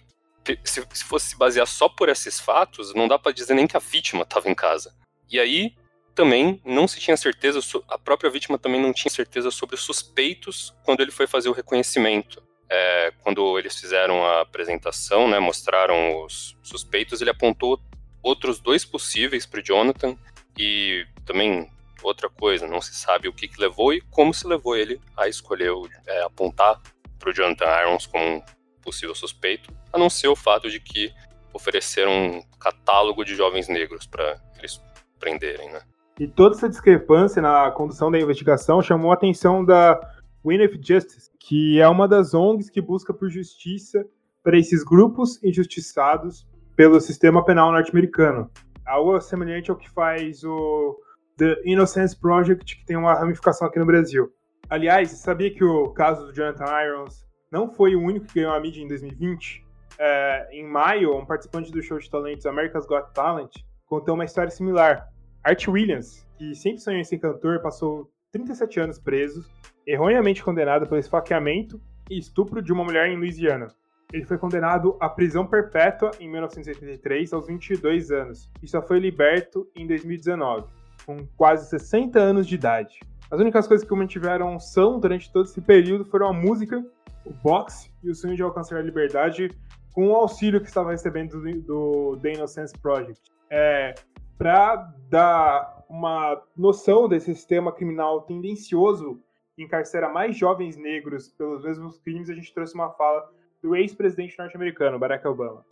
se, 0.65 0.87
se, 0.93 1.05
fosse 1.05 1.31
se 1.31 1.37
basear 1.37 1.67
só 1.67 1.89
por 1.89 2.09
esses 2.09 2.39
fatos, 2.39 2.95
não 2.95 3.09
dá 3.09 3.19
para 3.19 3.33
dizer 3.33 3.55
nem 3.55 3.67
que 3.67 3.77
a 3.77 3.81
vítima 3.81 4.23
estava 4.23 4.51
em 4.51 4.55
casa. 4.55 4.95
E 5.31 5.39
aí 5.39 5.75
também 6.15 6.61
não 6.65 6.87
se 6.89 6.99
tinha 7.01 7.17
certeza, 7.17 7.61
a 7.89 7.99
própria 7.99 8.31
vítima 8.31 8.59
também 8.59 8.81
não 8.81 8.93
tinha 8.93 9.11
certeza 9.11 9.51
sobre 9.51 9.75
os 9.77 9.83
suspeitos 9.83 10.75
quando 10.85 11.01
ele 11.01 11.11
foi 11.11 11.27
fazer 11.27 11.49
o 11.49 11.53
reconhecimento 11.53 12.43
é, 12.71 13.13
quando 13.23 13.59
eles 13.59 13.79
fizeram 13.79 14.25
a 14.25 14.43
apresentação, 14.43 15.29
né, 15.29 15.41
mostraram 15.41 16.25
os 16.25 16.57
suspeitos, 16.63 17.21
ele 17.21 17.31
apontou 17.31 17.81
outros 18.23 18.61
dois 18.61 18.85
possíveis 18.85 19.45
para 19.45 19.61
Jonathan 19.61 20.17
e 20.59 21.07
também 21.25 21.69
outra 22.03 22.29
coisa, 22.29 22.67
não 22.67 22.81
se 22.81 22.95
sabe 22.95 23.29
o 23.29 23.33
que, 23.33 23.49
que 23.49 23.61
levou 23.61 23.93
e 23.93 24.01
como 24.11 24.33
se 24.33 24.47
levou 24.47 24.77
ele 24.77 25.01
a 25.17 25.29
escolher 25.29 25.73
é, 26.07 26.23
apontar 26.23 26.81
para 27.19 27.31
o 27.31 27.33
Jonathan 27.33 27.67
Irons 27.83 28.07
como 28.07 28.25
um 28.25 28.43
possível 28.83 29.15
suspeito, 29.15 29.71
a 29.93 29.99
não 29.99 30.09
ser 30.09 30.29
o 30.29 30.37
fato 30.37 30.71
de 30.71 30.81
que 30.81 31.13
ofereceram 31.53 32.11
um 32.11 32.43
catálogo 32.59 33.25
de 33.25 33.35
jovens 33.35 33.69
negros 33.69 34.07
para 34.07 34.41
eles 34.59 34.81
prenderem, 35.19 35.71
né? 35.71 35.83
E 36.19 36.27
toda 36.27 36.55
essa 36.55 36.69
discrepância 36.69 37.41
na 37.41 37.71
condução 37.71 38.11
da 38.11 38.19
investigação 38.19 38.83
chamou 38.83 39.11
a 39.11 39.15
atenção 39.15 39.65
da 39.65 39.99
Win 40.45 40.65
of 40.65 40.79
Justice, 40.83 41.31
que 41.39 41.81
é 41.81 41.89
uma 41.89 42.07
das 42.07 42.35
ONGs 42.35 42.71
que 42.71 42.81
busca 42.81 43.13
por 43.13 43.31
justiça 43.31 44.05
para 44.43 44.59
esses 44.59 44.83
grupos 44.83 45.43
injustiçados 45.43 46.47
pelo 46.77 47.01
sistema 47.01 47.45
penal 47.45 47.73
norte-americano. 47.73 48.51
Algo 48.91 49.21
semelhante 49.21 49.71
ao 49.71 49.77
que 49.77 49.89
faz 49.89 50.43
o 50.43 50.99
The 51.37 51.61
Innocence 51.65 52.19
Project, 52.19 52.77
que 52.77 52.85
tem 52.85 52.97
uma 52.97 53.15
ramificação 53.15 53.69
aqui 53.69 53.79
no 53.79 53.87
Brasil. 53.87 54.33
Aliás, 54.69 55.11
sabia 55.11 55.55
que 55.55 55.63
o 55.63 55.91
caso 55.91 56.27
do 56.27 56.35
Jonathan 56.35 56.65
Irons 56.83 57.25
não 57.53 57.73
foi 57.73 57.95
o 57.95 58.03
único 58.03 58.27
que 58.27 58.35
ganhou 58.35 58.53
a 58.53 58.59
mídia 58.59 58.83
em 58.83 58.89
2020? 58.89 59.65
É, 59.97 60.49
em 60.51 60.67
maio, 60.67 61.17
um 61.17 61.25
participante 61.25 61.71
do 61.71 61.81
show 61.81 62.01
de 62.01 62.11
talentos 62.11 62.47
America's 62.47 62.85
Got 62.85 63.13
Talent 63.15 63.53
contou 63.87 64.17
uma 64.17 64.25
história 64.25 64.51
similar. 64.51 65.09
Art 65.45 65.69
Williams, 65.69 66.27
que 66.37 66.53
sempre 66.57 66.81
sonhou 66.81 67.01
em 67.01 67.05
ser 67.05 67.19
cantor, 67.19 67.63
passou 67.63 68.11
37 68.33 68.81
anos 68.81 68.99
preso 68.99 69.45
erroneamente 69.87 70.43
condenado 70.43 70.87
pelo 70.87 70.99
esfaqueamento 70.99 71.81
e 72.11 72.19
estupro 72.19 72.61
de 72.61 72.73
uma 72.73 72.83
mulher 72.83 73.09
em 73.09 73.17
Louisiana. 73.17 73.69
Ele 74.13 74.25
foi 74.25 74.39
condenado 74.39 74.97
à 74.99 75.09
prisão 75.09 75.47
perpétua 75.47 76.11
em 76.19 76.29
1983, 76.29 77.33
aos 77.33 77.47
22 77.47 78.11
anos, 78.11 78.51
e 78.63 78.67
só 78.67 78.83
foi 78.83 78.99
liberto 78.99 79.69
em 79.77 79.87
2019, 79.87 80.67
com 81.07 81.27
quase 81.37 81.69
60 81.71 82.19
anos 82.19 82.47
de 82.47 82.57
idade. 82.57 82.99
As 83.31 83.39
únicas 83.39 83.69
coisas 83.69 83.87
que 83.87 83.95
mantiveram 83.95 84.59
são 84.59 84.99
durante 84.99 85.33
todo 85.33 85.45
esse 85.45 85.61
período 85.61 86.05
foram 86.05 86.29
a 86.29 86.33
música, 86.33 86.85
o 87.25 87.33
boxe 87.33 87.91
e 88.03 88.11
o 88.11 88.15
sonho 88.15 88.35
de 88.35 88.43
alcançar 88.43 88.79
a 88.79 88.83
liberdade 88.83 89.51
com 89.93 90.09
o 90.09 90.15
auxílio 90.15 90.61
que 90.61 90.67
estava 90.67 90.91
recebendo 90.91 91.41
do, 91.41 91.61
do 91.61 92.19
The 92.21 92.33
Innocence 92.33 92.77
Project. 92.79 93.31
É, 93.49 93.95
Para 94.37 94.93
dar 95.09 95.85
uma 95.89 96.43
noção 96.57 97.09
desse 97.09 97.33
sistema 97.35 97.73
criminal 97.73 98.23
tendencioso 98.23 99.21
que 99.55 99.63
encarcera 99.63 100.09
mais 100.09 100.37
jovens 100.37 100.77
negros 100.77 101.29
pelos 101.29 101.63
mesmos 101.63 101.99
crimes, 101.99 102.31
a 102.31 102.35
gente 102.35 102.53
trouxe 102.53 102.75
uma 102.75 102.91
fala 102.91 103.29
do 103.63 103.75
ex-presidente 103.77 104.35
norte-americano, 104.39 104.99
Barack 104.99 105.25
Obama. 105.25 105.63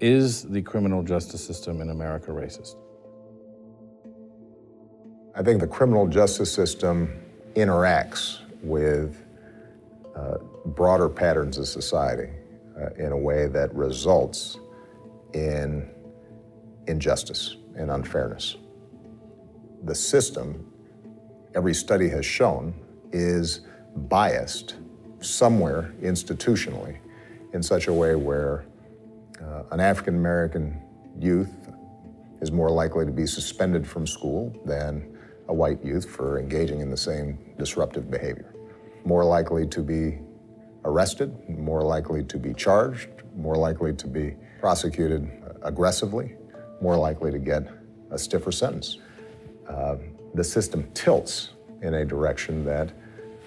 Is 0.00 0.42
the 0.42 0.62
criminal 0.62 1.02
justice 1.02 1.44
system 1.44 1.80
in 1.80 1.90
America 1.90 2.30
racist? 2.30 2.76
I 5.34 5.42
think 5.42 5.60
the 5.60 5.66
criminal 5.66 6.06
justice 6.06 6.52
system 6.52 7.20
interacts 7.54 8.40
with 8.62 9.24
uh, 10.14 10.38
broader 10.66 11.08
patterns 11.08 11.58
of 11.58 11.66
society 11.66 12.30
uh, 12.78 12.90
in 12.98 13.12
a 13.12 13.16
way 13.16 13.46
that 13.48 13.74
results 13.74 14.58
in 15.32 15.88
injustice 16.86 17.56
and 17.76 17.90
unfairness. 17.90 18.56
The 19.84 19.94
system, 19.94 20.70
every 21.54 21.74
study 21.74 22.08
has 22.10 22.26
shown, 22.26 22.74
is 23.12 23.62
biased 23.96 24.76
somewhere 25.22 25.92
institutionally 26.02 26.98
in 27.52 27.62
such 27.62 27.86
a 27.86 27.92
way 27.92 28.14
where 28.14 28.64
uh, 29.40 29.64
an 29.70 29.80
African 29.80 30.16
American 30.16 30.80
youth 31.18 31.70
is 32.40 32.50
more 32.50 32.70
likely 32.70 33.06
to 33.06 33.12
be 33.12 33.26
suspended 33.26 33.86
from 33.86 34.06
school 34.06 34.54
than 34.64 35.16
a 35.48 35.54
white 35.54 35.84
youth 35.84 36.08
for 36.08 36.38
engaging 36.38 36.80
in 36.80 36.90
the 36.90 36.96
same 36.96 37.38
disruptive 37.58 38.10
behavior. 38.10 38.54
More 39.04 39.24
likely 39.24 39.66
to 39.68 39.80
be 39.82 40.18
arrested, 40.84 41.36
more 41.48 41.82
likely 41.82 42.24
to 42.24 42.38
be 42.38 42.54
charged, 42.54 43.08
more 43.36 43.56
likely 43.56 43.92
to 43.94 44.06
be 44.06 44.34
prosecuted 44.60 45.30
aggressively, 45.62 46.34
more 46.80 46.96
likely 46.96 47.30
to 47.30 47.38
get 47.38 47.66
a 48.10 48.18
stiffer 48.18 48.52
sentence. 48.52 48.98
Uh, 49.68 49.96
the 50.34 50.44
system 50.44 50.88
tilts 50.94 51.50
in 51.82 51.94
a 51.94 52.04
direction 52.04 52.64
that 52.64 52.92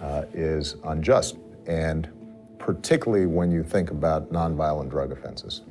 uh, 0.01 0.23
is 0.33 0.75
unjust. 0.85 1.37
And 1.67 2.09
particularly 2.59 3.25
when 3.25 3.51
you 3.51 3.63
think 3.63 3.91
about 3.91 4.31
nonviolent 4.31 4.89
drug 4.89 5.11
offenses, 5.11 5.61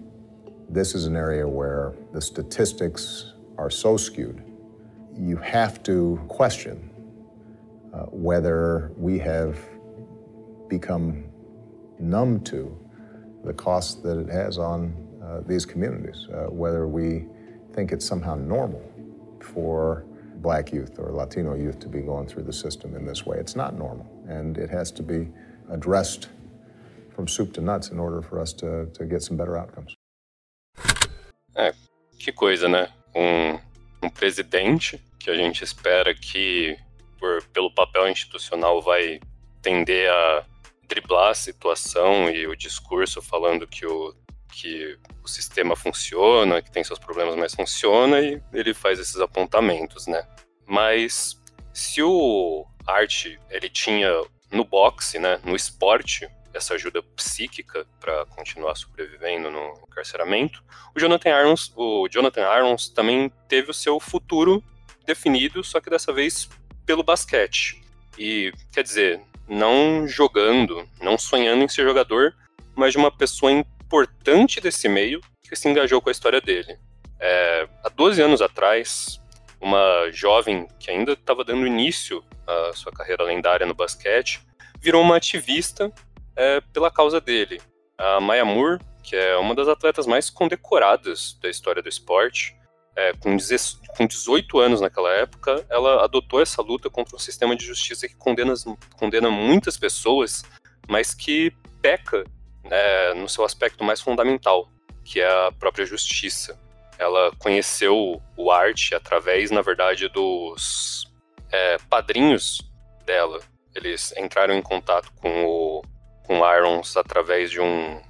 this 0.69 0.95
is 0.95 1.07
an 1.07 1.17
area 1.17 1.47
where 1.47 1.95
the 2.13 2.21
statistics 2.21 3.33
are 3.59 3.71
so 3.71 3.97
skewed. 3.97 4.43
You 5.17 5.37
have 5.37 5.83
to 5.85 6.21
question 6.29 6.91
uh, 7.93 8.07
whether 8.07 8.93
we 8.97 9.19
have 9.21 9.59
become 10.69 11.25
numb 11.99 12.41
to 12.41 12.77
the 13.45 13.53
cost 13.53 14.03
that 14.03 14.19
it 14.19 14.29
has 14.29 14.59
on 14.59 14.95
uh, 15.23 15.41
these 15.47 15.65
communities, 15.65 16.27
uh, 16.33 16.47
whether 16.51 16.89
we 16.89 17.27
think 17.75 17.93
it's 17.93 18.05
somehow 18.05 18.35
normal 18.35 18.83
for 19.41 20.05
black 20.37 20.73
youth 20.73 20.99
or 20.99 21.13
Latino 21.13 21.55
youth 21.55 21.79
to 21.81 21.89
be 21.89 22.01
going 22.01 22.27
through 22.27 22.43
the 22.43 22.53
system 22.53 22.95
in 22.97 23.07
this 23.07 23.25
way. 23.25 23.39
It's 23.39 23.57
not 23.57 23.79
normal, 23.79 24.07
and 24.29 24.59
it 24.59 24.71
has 24.71 24.91
to 24.93 25.03
be 25.03 25.29
addressed 25.71 26.28
from 27.14 27.26
soup 27.28 27.52
to 27.52 27.61
nuts 27.61 27.90
in 27.90 27.99
order 27.99 28.23
for 28.23 28.40
us 28.40 28.52
to, 28.52 28.87
to 28.92 29.06
get 29.06 29.23
some 29.23 29.37
better 29.37 29.56
outcomes. 29.56 29.94
É, 31.54 31.73
que 32.18 32.33
coisa, 32.33 32.68
né? 32.68 32.88
Um, 33.14 33.59
um 34.06 34.11
presidente 34.11 35.00
que 35.18 35.30
a 35.30 35.35
gente 35.35 35.62
espera 35.62 36.14
que, 36.14 36.76
por, 37.18 37.42
pelo 37.52 37.73
papel 37.73 38.09
institucional, 38.09 38.83
vai 38.83 39.21
tender 39.62 40.11
a 40.11 40.44
driblar 40.87 41.30
a 41.30 41.35
situação 41.35 42.28
e 42.28 42.47
o 42.47 42.56
discurso 42.56 43.23
falando 43.23 43.66
que 43.66 43.87
o, 43.87 44.14
que 44.52 44.99
o 45.23 45.28
sistema 45.28 45.75
funciona, 45.75 46.61
que 46.61 46.71
tem 46.71 46.85
seus 46.85 46.99
problemas, 46.99 47.37
mas 47.37 47.54
funciona, 47.54 48.21
e 48.21 48.40
ele 48.52 48.75
faz 48.75 48.99
esses 48.99 49.21
apontamentos, 49.21 50.06
né? 50.06 50.26
Mas 50.66 51.40
se 51.73 52.02
o 52.02 52.66
Art 52.87 53.26
ele 53.50 53.68
tinha 53.68 54.09
no 54.54 54.64
boxe, 54.64 55.18
né, 55.18 55.40
no 55.44 55.54
esporte, 55.54 56.28
essa 56.54 56.75
ajuda 56.75 57.02
psíquica 57.16 57.84
para 58.00 58.25
continuar 58.26 58.76
sobrevivendo 58.76 59.50
no 59.50 59.75
encarceramento, 59.90 60.62
o 60.94 61.00
Jonathan 61.00 61.30
Irons, 61.40 61.73
o 61.76 62.08
Jonathan 62.08 62.42
Irons 62.56 62.88
também 62.88 63.30
teve 63.49 63.70
o 63.70 63.75
seu 63.75 63.99
futuro 63.99 64.62
definido, 65.04 65.62
só 65.64 65.80
que 65.80 65.90
dessa 65.90 66.12
vez 66.12 66.49
pelo 66.87 67.02
basquete. 67.02 67.82
E 68.16 68.52
quer 68.73 68.82
dizer, 68.82 69.20
não 69.49 70.06
jogando, 70.06 70.88
não 71.00 71.18
sonhando 71.18 71.64
em 71.64 71.68
ser 71.68 71.84
jogador, 71.84 72.34
mas 72.75 72.92
de 72.92 72.99
uma 72.99 73.11
pessoa 73.11 73.52
importante 73.52 74.61
desse 74.61 74.88
meio 74.88 75.20
que 75.42 75.56
se 75.56 75.68
engajou 75.68 76.00
com 76.00 76.08
a 76.08 76.12
história 76.12 76.40
dele. 76.40 76.78
É, 77.20 77.68
há 77.82 77.88
12 77.88 78.20
anos 78.23 78.40
atrás, 78.40 79.20
uma 79.64 80.11
jovem 80.12 80.68
que 80.78 80.90
ainda 80.90 81.14
estava 81.14 81.42
dando 81.42 81.66
início 81.66 82.23
à 82.47 82.73
sua 82.75 82.92
carreira 82.92 83.25
lendária 83.25 83.66
no 83.66 83.73
basquete, 83.73 84.42
virou 84.78 85.00
uma 85.00 85.16
ativista 85.16 85.90
é, 86.37 86.61
pela 86.73 86.90
causa 86.90 87.18
dele. 87.18 87.62
A 87.97 88.21
Maya 88.21 88.44
Moore, 88.44 88.78
que 89.02 89.16
é 89.16 89.37
uma 89.38 89.54
das 89.54 89.66
atletas 89.66 90.06
mais 90.06 90.28
condecoradas 90.28 91.38
da 91.40 91.49
história 91.49 91.83
do 91.83 91.88
esporte, 91.88 92.54
é, 92.94 93.14
com, 93.14 93.35
com 93.97 94.06
18 94.06 94.59
anos 94.59 94.83
naquela 94.83 95.11
época, 95.12 95.64
ela 95.71 96.04
adotou 96.04 96.42
essa 96.42 96.61
luta 96.61 96.90
contra 96.90 97.16
um 97.16 97.18
sistema 97.18 97.56
de 97.56 97.64
justiça 97.64 98.06
que 98.06 98.14
condena, 98.16 98.52
condena 98.99 99.30
muitas 99.30 99.78
pessoas, 99.78 100.44
mas 100.87 101.14
que 101.14 101.50
peca 101.80 102.23
né, 102.62 103.14
no 103.14 103.30
seu 103.30 103.47
aspecto 103.47 103.83
mais 103.83 104.02
fundamental, 104.02 104.68
que 105.02 105.21
é 105.21 105.47
a 105.47 105.50
própria 105.52 105.87
justiça. 105.87 106.62
Ela 106.99 107.33
conheceu 107.39 108.21
o 108.37 108.51
arte 108.51 108.95
através, 108.95 109.51
na 109.51 109.63
verdade, 109.63 110.09
dos 110.09 111.13
é, 111.51 111.79
padrinhos 111.89 112.59
dela. 113.05 113.41
Eles 113.75 114.15
entraram 114.17 114.55
em 114.55 114.63
contato 114.63 115.13
com 115.21 115.45
o 115.45 115.83
com 116.27 116.39
Irons 116.39 116.97
através 116.97 117.51
de 117.51 117.61
um 117.61 118.01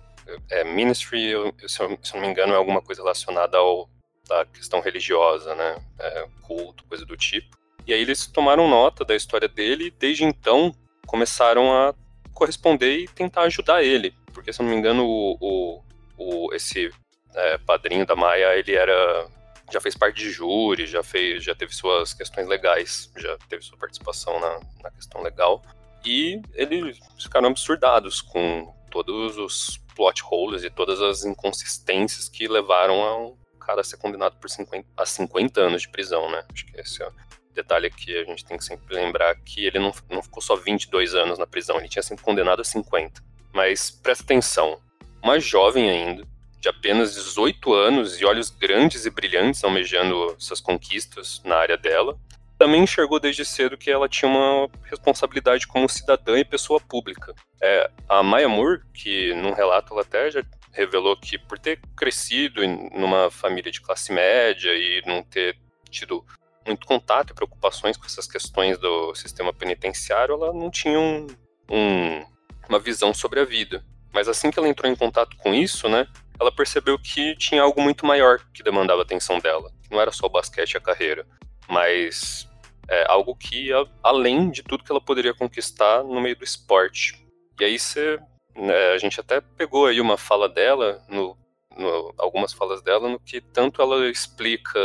é, 0.51 0.65
ministry, 0.65 1.33
se 1.67 1.83
eu, 1.83 1.99
se 2.01 2.15
eu 2.15 2.21
não 2.21 2.21
me 2.21 2.29
engano, 2.29 2.53
é 2.53 2.57
alguma 2.57 2.81
coisa 2.81 3.03
relacionada 3.03 3.59
ao 3.59 3.89
da 4.27 4.45
questão 4.47 4.81
religiosa, 4.81 5.55
né? 5.55 5.77
É, 5.99 6.27
culto, 6.43 6.85
coisa 6.85 7.05
do 7.05 7.17
tipo. 7.17 7.59
E 7.87 7.93
aí 7.93 8.01
eles 8.01 8.27
tomaram 8.27 8.69
nota 8.69 9.05
da 9.05 9.15
história 9.15 9.49
dele 9.49 9.87
e 9.87 9.91
desde 9.91 10.25
então 10.25 10.75
começaram 11.07 11.71
a 11.73 11.95
corresponder 12.33 13.01
e 13.01 13.09
tentar 13.09 13.43
ajudar 13.43 13.83
ele. 13.83 14.15
Porque, 14.33 14.53
se 14.53 14.61
eu 14.61 14.65
não 14.65 14.73
me 14.73 14.79
engano, 14.79 15.05
o, 15.05 15.37
o, 15.39 15.83
o 16.17 16.55
esse 16.55 16.91
é, 17.35 17.59
padrinho 17.59 18.07
da 18.07 18.17
Maia, 18.17 18.57
ele 18.57 18.75
era. 18.75 19.27
já 19.73 19.81
fez 19.81 19.97
parte 19.97 20.19
de 20.19 20.31
júri, 20.31 20.87
já 20.87 21.03
fez, 21.03 21.43
já 21.43 21.55
teve 21.55 21.75
suas 21.75 22.15
questões 22.15 22.47
legais, 22.47 23.11
já 23.17 23.37
teve 23.49 23.63
sua 23.63 23.79
participação 23.79 24.39
na, 24.41 24.61
na 24.83 24.91
questão 24.91 25.23
legal. 25.23 25.63
E 26.05 26.41
eles 26.53 26.99
ficaram 27.19 27.49
absurdados 27.49 28.21
com 28.21 28.75
todos 28.91 29.39
os 29.39 29.79
plot 29.97 30.23
holes 30.31 30.63
e 30.65 30.71
todas 30.71 31.01
as 31.01 31.25
inconsistências 31.25 32.29
que 32.29 32.47
levaram 32.47 33.03
a 33.03 33.17
um 33.17 33.37
cara 33.59 33.83
ser 33.83 33.97
condenado 33.97 34.37
por 34.37 34.51
50, 34.51 34.87
a 34.97 35.07
50 35.07 35.61
anos 35.61 35.83
de 35.83 35.89
prisão, 35.89 36.31
né? 36.31 36.45
Acho 36.53 36.67
que 36.67 36.79
esse 36.79 37.03
é 37.03 37.09
o 37.09 37.13
detalhe 37.55 37.91
que 37.91 38.17
a 38.17 38.25
gente 38.25 38.45
tem 38.45 38.59
que 38.59 38.65
sempre 38.65 38.95
lembrar 38.95 39.35
que 39.37 39.65
ele 39.65 39.79
não, 39.79 39.93
não 40.11 40.23
ficou 40.23 40.43
só 40.43 40.57
22 40.57 41.15
anos 41.15 41.39
na 41.39 41.47
prisão, 41.47 41.79
ele 41.79 41.89
tinha 41.89 42.03
sido 42.03 42.21
condenado 42.21 42.61
a 42.61 42.65
50. 42.65 43.23
Mas 43.53 43.91
presta 43.91 44.25
atenção, 44.25 44.81
uma 45.23 45.41
jovem 45.41 45.89
ainda, 45.89 46.27
de 46.65 46.69
apenas 46.71 47.13
18 47.13 47.75
anos 47.75 48.19
e 48.19 48.25
olhos 48.25 48.49
grandes 48.49 49.05
e 49.05 49.11
brilhantes 49.11 49.63
almejando 49.63 50.35
suas 50.39 50.63
conquistas 50.63 51.43
na 51.45 51.57
área 51.57 51.77
dela, 51.77 52.19
também 52.59 52.83
enxergou 52.83 53.21
desde 53.21 53.45
cedo 53.45 53.77
que 53.77 53.91
ela 53.91 54.09
tinha 54.09 54.31
uma 54.31 54.71
responsabilidade 54.85 55.67
como 55.67 55.87
cidadã 55.91 56.39
e 56.39 56.45
pessoa 56.45 56.81
pública. 56.81 57.35
É, 57.61 57.91
a 58.09 58.23
Maya 58.23 58.49
Moore, 58.49 58.81
que 58.95 59.35
num 59.35 59.53
relato 59.53 59.93
ela 59.93 60.01
até 60.01 60.31
já 60.31 60.43
revelou 60.73 61.15
que 61.19 61.39
por 61.39 61.59
ter 61.59 61.79
crescido 61.95 62.65
em 62.65 62.89
numa 62.95 63.31
família 63.31 63.71
de 63.71 63.83
classe 63.83 64.11
média 64.11 64.73
e 64.73 65.03
não 65.05 65.23
ter 65.23 65.59
tido 65.91 66.25
muito 66.67 66.87
contato 66.87 67.33
e 67.33 67.35
preocupações 67.35 67.99
com 67.99 68.07
essas 68.07 68.27
questões 68.27 68.79
do 68.79 69.15
sistema 69.15 69.53
penitenciário, 69.53 70.35
ela 70.35 70.51
não 70.51 70.71
tinha 70.71 70.99
um, 70.99 71.27
um, 71.71 72.25
uma 72.71 72.79
visão 72.79 73.13
sobre 73.13 73.41
a 73.41 73.45
vida. 73.45 73.85
Mas 74.15 74.29
assim 74.29 74.51
que 74.51 74.59
ela 74.59 74.69
entrou 74.69 74.91
em 74.91 74.97
contato 74.97 75.37
com 75.37 75.53
isso, 75.53 75.89
né, 75.89 76.07
ela 76.39 76.53
percebeu 76.53 76.99
que 76.99 77.37
tinha 77.37 77.63
algo 77.63 77.81
muito 77.81 78.05
maior 78.05 78.41
que 78.53 78.63
demandava 78.63 79.03
a 79.03 79.05
atenção 79.05 79.39
dela. 79.39 79.71
Não 79.91 80.01
era 80.01 80.11
só 80.11 80.27
o 80.27 80.31
basquete 80.31 80.73
e 80.73 80.77
a 80.77 80.81
carreira, 80.81 81.27
mas 81.69 82.49
é 82.89 83.07
algo 83.09 83.35
que 83.35 83.67
ia 83.67 83.87
além 84.03 84.51
de 84.51 84.63
tudo 84.63 84.85
que 84.85 84.93
ela 84.93 85.01
poderia 85.01 85.35
conquistar 85.35 86.03
no 86.03 86.21
meio 86.21 86.37
do 86.37 86.45
esporte. 86.45 87.25
E 87.61 87.65
aí 87.65 87.79
você 87.79 88.19
É, 88.57 88.95
a 88.95 88.99
gente 88.99 89.19
até 89.19 89.41
pegou 89.41 89.87
aí 89.87 90.01
uma 90.01 90.17
fala 90.17 90.49
dela, 90.49 91.03
no, 91.09 91.37
no, 91.77 92.15
algumas 92.17 92.53
falas 92.53 92.81
dela, 92.83 93.09
no 93.09 93.19
que 93.19 93.41
tanto 93.41 93.83
ela 93.83 94.09
explica 94.09 94.79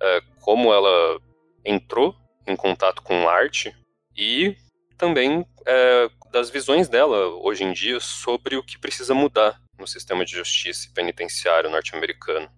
é, 0.00 0.22
como 0.40 0.72
ela 0.72 1.20
entrou 1.62 2.14
em 2.46 2.56
contato 2.56 3.02
com 3.02 3.28
arte 3.28 3.76
e 4.16 4.56
também 4.96 5.44
é, 5.66 6.08
das 6.32 6.48
visões 6.48 6.88
dela 6.88 7.28
hoje 7.42 7.62
em 7.62 7.74
dia 7.74 8.00
sobre 8.00 8.56
o 8.56 8.62
que 8.62 8.78
precisa 8.78 9.12
mudar 9.12 9.60
no 9.78 9.86
sistema 9.86 10.24
de 10.24 10.32
justiça 10.32 10.86
e 10.86 10.94
penitenciário 10.94 11.70
norte-americano. 11.70 12.48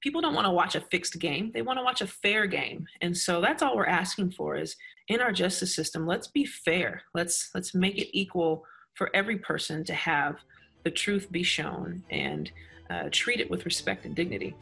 People 0.00 0.20
don't 0.20 0.34
want 0.34 0.46
to 0.46 0.52
watch 0.52 0.76
a 0.76 0.80
fixed 0.80 1.18
game. 1.18 1.50
They 1.52 1.62
want 1.62 1.78
to 1.78 1.84
watch 1.84 2.00
a 2.00 2.06
fair 2.06 2.46
game. 2.46 2.86
And 3.02 3.16
so 3.16 3.40
that's 3.40 3.62
all 3.62 3.76
we're 3.76 3.86
asking 3.86 4.30
for 4.30 4.56
is 4.56 4.76
in 5.08 5.20
our 5.20 5.32
justice 5.32 5.74
system, 5.74 6.06
let's 6.06 6.28
be 6.28 6.44
fair. 6.44 7.02
Let's 7.14 7.50
let's 7.54 7.74
make 7.74 7.98
it 7.98 8.08
equal 8.12 8.64
for 8.94 9.10
every 9.14 9.38
person 9.38 9.84
to 9.84 9.94
have 9.94 10.36
the 10.84 10.90
truth 10.90 11.30
be 11.30 11.42
shown 11.42 12.02
and 12.10 12.50
uh, 12.90 13.08
treat 13.10 13.40
it 13.40 13.50
with 13.50 13.64
respect 13.64 14.04
and 14.06 14.14
dignity. 14.14 14.54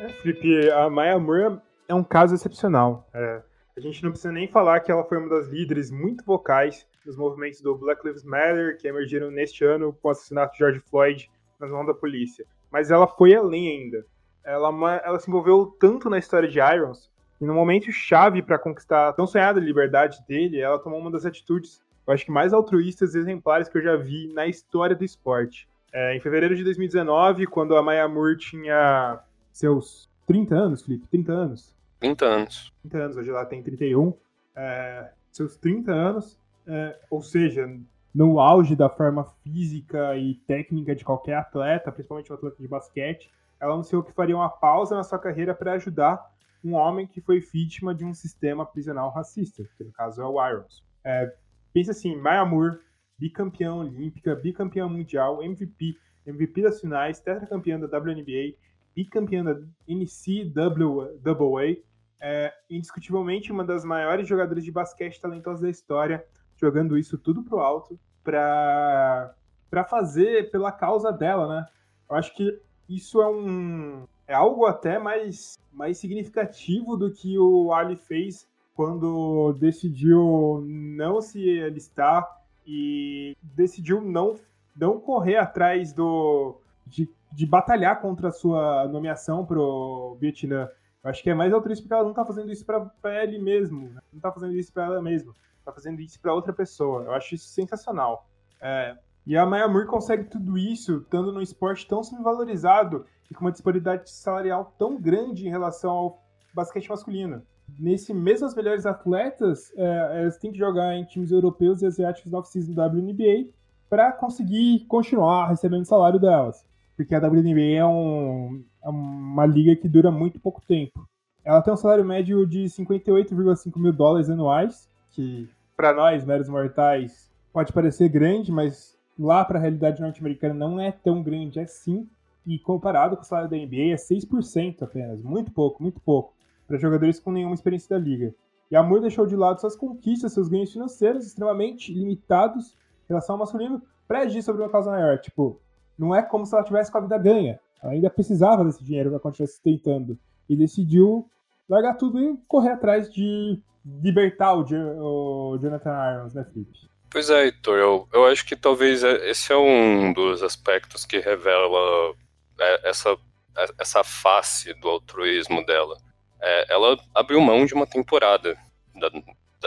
É, 0.00 0.08
Felipe, 0.20 0.70
a 0.70 0.90
Maya 0.90 1.18
Moore 1.18 1.60
é 1.88 1.94
um 1.94 2.02
caso 2.02 2.34
excepcional. 2.34 3.08
É, 3.14 3.42
a 3.76 3.80
gente 3.80 4.02
não 4.02 4.10
precisa 4.10 4.32
nem 4.32 4.46
falar 4.46 4.80
que 4.80 4.92
ela 4.92 5.04
foi 5.04 5.18
uma 5.18 5.28
das 5.28 5.48
líderes 5.48 5.90
muito 5.90 6.24
vocais 6.24 6.86
dos 7.04 7.16
movimentos 7.16 7.60
do 7.60 7.74
Black 7.74 8.06
Lives 8.06 8.22
Matter, 8.22 8.76
que 8.78 8.86
emergiram 8.86 9.30
neste 9.30 9.64
ano 9.64 9.92
com 9.92 10.08
o 10.08 10.10
assassinato 10.10 10.52
de 10.52 10.58
George 10.58 10.80
Floyd 10.80 11.30
nas 11.58 11.70
mãos 11.70 11.86
da 11.86 11.94
polícia. 11.94 12.44
Mas 12.70 12.90
ela 12.90 13.06
foi 13.06 13.34
além 13.34 13.68
ainda. 13.68 14.06
Ela, 14.44 15.00
ela 15.04 15.18
se 15.18 15.28
envolveu 15.28 15.66
tanto 15.78 16.10
na 16.10 16.18
história 16.18 16.48
de 16.48 16.58
Irons, 16.58 17.10
e 17.40 17.44
no 17.44 17.54
momento 17.54 17.90
chave 17.90 18.40
para 18.40 18.56
conquistar 18.56 19.08
a 19.08 19.12
tão 19.12 19.26
sonhada 19.26 19.58
liberdade 19.58 20.22
dele, 20.28 20.60
ela 20.60 20.78
tomou 20.78 21.00
uma 21.00 21.10
das 21.10 21.26
atitudes, 21.26 21.82
eu 22.06 22.14
acho 22.14 22.24
que 22.24 22.30
mais 22.30 22.52
altruístas 22.52 23.14
e 23.14 23.18
exemplares 23.18 23.68
que 23.68 23.78
eu 23.78 23.82
já 23.82 23.96
vi 23.96 24.32
na 24.32 24.46
história 24.46 24.94
do 24.94 25.04
esporte. 25.04 25.68
É, 25.92 26.16
em 26.16 26.20
fevereiro 26.20 26.54
de 26.54 26.62
2019, 26.62 27.46
quando 27.46 27.76
a 27.76 27.82
Maya 27.82 28.06
Moore 28.06 28.38
tinha 28.38 29.18
seus 29.52 30.08
30 30.26 30.54
anos, 30.54 30.82
Felipe, 30.82 31.06
30 31.08 31.32
anos. 31.32 31.74
30 32.02 32.24
anos. 32.24 32.72
30 32.82 32.98
anos, 32.98 33.16
hoje 33.16 33.30
ela 33.30 33.46
tem 33.46 33.62
31. 33.62 34.12
É, 34.56 35.12
seus 35.30 35.56
30 35.56 35.92
anos, 35.92 36.38
é, 36.66 36.98
ou 37.08 37.22
seja, 37.22 37.64
no 38.12 38.40
auge 38.40 38.74
da 38.74 38.88
forma 38.88 39.24
física 39.44 40.16
e 40.16 40.34
técnica 40.46 40.96
de 40.96 41.04
qualquer 41.04 41.36
atleta, 41.36 41.92
principalmente 41.92 42.32
um 42.32 42.34
atleta 42.34 42.56
de 42.60 42.66
basquete, 42.66 43.30
ela 43.60 43.74
anunciou 43.74 44.02
que 44.02 44.12
faria 44.12 44.34
uma 44.34 44.50
pausa 44.50 44.96
na 44.96 45.04
sua 45.04 45.18
carreira 45.18 45.54
para 45.54 45.74
ajudar 45.74 46.20
um 46.64 46.74
homem 46.74 47.06
que 47.06 47.20
foi 47.20 47.38
vítima 47.38 47.94
de 47.94 48.04
um 48.04 48.12
sistema 48.12 48.66
prisional 48.66 49.10
racista, 49.10 49.62
que 49.78 49.84
no 49.84 49.92
caso 49.92 50.20
é 50.20 50.26
o 50.26 50.48
Irons. 50.48 50.84
É, 51.04 51.32
pensa 51.72 51.92
assim, 51.92 52.16
Maya 52.16 52.44
Moore, 52.44 52.80
bicampeã 53.16 53.72
olímpica, 53.74 54.34
bicampeã 54.34 54.88
mundial, 54.88 55.40
MVP, 55.40 55.96
MVP 56.26 56.62
das 56.62 56.80
finais, 56.80 57.20
tetracampeã 57.20 57.78
da 57.78 57.86
WNBA, 57.86 58.56
bicampeã 58.94 59.44
da 59.44 59.54
NCAA, 59.88 61.76
é, 62.22 62.54
indiscutivelmente 62.70 63.50
uma 63.50 63.64
das 63.64 63.84
maiores 63.84 64.28
jogadoras 64.28 64.62
de 64.62 64.70
basquete 64.70 65.20
talentosas 65.20 65.60
da 65.60 65.68
história, 65.68 66.24
jogando 66.56 66.96
isso 66.96 67.18
tudo 67.18 67.42
pro 67.42 67.58
alto 67.58 67.98
para 68.22 69.34
para 69.68 69.84
fazer 69.84 70.50
pela 70.50 70.70
causa 70.70 71.10
dela, 71.10 71.48
né? 71.48 71.66
Eu 72.08 72.14
acho 72.14 72.34
que 72.36 72.60
isso 72.88 73.20
é 73.20 73.28
um 73.28 74.06
é 74.28 74.34
algo 74.34 74.66
até 74.66 74.98
mais 74.98 75.58
mais 75.72 75.98
significativo 75.98 76.96
do 76.96 77.10
que 77.10 77.36
o 77.38 77.72
Ali 77.72 77.96
fez 77.96 78.46
quando 78.74 79.54
decidiu 79.54 80.62
não 80.64 81.20
se 81.20 81.60
alistar 81.60 82.24
e 82.64 83.36
decidiu 83.42 84.00
não 84.00 84.36
não 84.76 85.00
correr 85.00 85.38
atrás 85.38 85.92
do 85.92 86.60
de, 86.86 87.10
de 87.32 87.46
batalhar 87.46 88.00
contra 88.00 88.28
a 88.28 88.32
sua 88.32 88.86
nomeação 88.86 89.44
pro 89.44 90.16
Vietnã. 90.20 90.68
Eu 91.02 91.10
acho 91.10 91.22
que 91.22 91.30
é 91.30 91.34
mais 91.34 91.52
altruísta 91.52 91.82
porque 91.82 91.94
ela 91.94 92.04
não 92.04 92.14
tá 92.14 92.24
fazendo 92.24 92.50
isso 92.52 92.64
para 92.64 93.22
ele 93.22 93.38
mesmo, 93.38 93.88
né? 93.88 94.00
não 94.12 94.20
tá 94.20 94.30
fazendo 94.30 94.54
isso 94.54 94.72
para 94.72 94.84
ela 94.84 95.02
mesma, 95.02 95.32
tá 95.64 95.72
fazendo 95.72 96.00
isso 96.00 96.20
para 96.20 96.32
outra 96.32 96.52
pessoa. 96.52 97.02
Eu 97.02 97.12
acho 97.12 97.34
isso 97.34 97.48
sensacional. 97.48 98.28
É, 98.60 98.96
e 99.26 99.36
a 99.36 99.44
Maya 99.44 99.66
Moore 99.66 99.86
consegue 99.86 100.24
tudo 100.24 100.56
isso 100.56 100.98
estando 100.98 101.32
num 101.32 101.40
esporte 101.40 101.86
tão 101.88 102.02
subvalorizado 102.04 103.04
e 103.30 103.34
com 103.34 103.44
uma 103.44 103.52
disparidade 103.52 104.10
salarial 104.10 104.74
tão 104.78 105.00
grande 105.00 105.46
em 105.46 105.50
relação 105.50 105.90
ao 105.90 106.22
basquete 106.54 106.88
masculino. 106.88 107.42
Nesse 107.78 108.12
mesmo 108.12 108.46
as 108.46 108.54
melhores 108.54 108.84
atletas, 108.84 109.72
é, 109.76 110.22
elas 110.22 110.36
têm 110.38 110.52
que 110.52 110.58
jogar 110.58 110.94
em 110.94 111.04
times 111.04 111.30
europeus 111.30 111.82
e 111.82 111.86
asiáticos 111.86 112.30
da 112.30 112.38
off-season 112.38 112.74
da 112.74 112.86
WNBA 112.86 113.50
para 113.88 114.12
conseguir 114.12 114.86
continuar 114.86 115.48
recebendo 115.48 115.82
o 115.82 115.86
salário 115.86 116.20
delas. 116.20 116.64
Porque 116.96 117.14
a 117.14 117.18
WNBA 117.18 117.76
é, 117.76 117.86
um, 117.86 118.62
é 118.84 118.88
uma 118.88 119.46
liga 119.46 119.74
que 119.76 119.88
dura 119.88 120.10
muito 120.10 120.38
pouco 120.38 120.60
tempo. 120.66 121.08
Ela 121.44 121.60
tem 121.62 121.72
um 121.72 121.76
salário 121.76 122.04
médio 122.04 122.46
de 122.46 122.64
58,5 122.64 123.78
mil 123.78 123.92
dólares 123.92 124.30
anuais, 124.30 124.88
que 125.10 125.48
para 125.76 125.92
nós, 125.92 126.24
meros 126.24 126.48
mortais, 126.48 127.30
pode 127.52 127.72
parecer 127.72 128.08
grande, 128.08 128.52
mas 128.52 128.96
lá 129.18 129.44
para 129.44 129.58
a 129.58 129.62
realidade 129.62 130.00
norte-americana 130.00 130.54
não 130.54 130.80
é 130.80 130.92
tão 130.92 131.22
grande 131.22 131.58
assim. 131.58 132.08
E 132.46 132.58
comparado 132.58 133.16
com 133.16 133.22
o 133.22 133.24
salário 133.24 133.50
da 133.50 133.56
NBA, 133.56 133.92
é 133.92 133.96
6% 133.96 134.82
apenas. 134.82 135.22
Muito 135.22 135.52
pouco, 135.52 135.82
muito 135.82 136.00
pouco. 136.00 136.34
Para 136.66 136.78
jogadores 136.78 137.20
com 137.20 137.30
nenhuma 137.30 137.54
experiência 137.54 137.96
da 137.96 138.04
liga. 138.04 138.34
E 138.70 138.76
a 138.76 138.82
Moore 138.82 139.02
deixou 139.02 139.26
de 139.26 139.36
lado 139.36 139.60
suas 139.60 139.76
conquistas, 139.76 140.32
seus 140.32 140.48
ganhos 140.48 140.72
financeiros 140.72 141.26
extremamente 141.26 141.92
limitados 141.92 142.72
em 143.04 143.08
relação 143.08 143.34
ao 143.34 143.40
masculino 143.40 143.82
para 144.08 144.20
agir 144.20 144.42
sobre 144.42 144.62
uma 144.62 144.70
causa 144.70 144.90
maior. 144.90 145.18
Tipo, 145.18 145.60
não 145.98 146.14
é 146.14 146.22
como 146.22 146.46
se 146.46 146.54
ela 146.54 146.64
tivesse 146.64 146.90
com 146.90 146.98
a 146.98 147.02
vida 147.02 147.18
ganha. 147.18 147.60
Ela 147.82 147.92
ainda 147.92 148.10
precisava 148.10 148.64
desse 148.64 148.82
dinheiro 148.84 149.10
para 149.10 149.20
continuar 149.20 149.48
se 149.48 149.60
tentando. 149.60 150.18
E 150.48 150.56
decidiu 150.56 151.28
largar 151.68 151.94
tudo 151.94 152.20
e 152.20 152.36
correr 152.46 152.70
atrás 152.70 153.10
de 153.10 153.58
libertar 153.84 154.54
o, 154.54 154.62
o 154.62 155.58
Jonathan 155.58 155.90
Irons, 155.90 156.34
né, 156.34 156.44
Felipe? 156.44 156.92
Pois 157.10 157.28
é, 157.28 157.44
Heitor, 157.44 157.78
eu, 157.78 158.08
eu 158.12 158.26
acho 158.26 158.44
que 158.46 158.56
talvez 158.56 159.04
é, 159.04 159.28
esse 159.28 159.52
é 159.52 159.56
um 159.56 160.12
dos 160.12 160.42
aspectos 160.42 161.04
que 161.04 161.18
revela 161.18 162.14
é, 162.58 162.88
essa, 162.88 163.10
é, 163.56 163.66
essa 163.78 164.02
face 164.02 164.72
do 164.80 164.88
altruísmo 164.88 165.64
dela. 165.66 165.96
É, 166.40 166.72
ela 166.72 166.98
abriu 167.14 167.40
mão 167.40 167.66
de 167.66 167.74
uma 167.74 167.86
temporada 167.86 168.56
da 168.94 169.08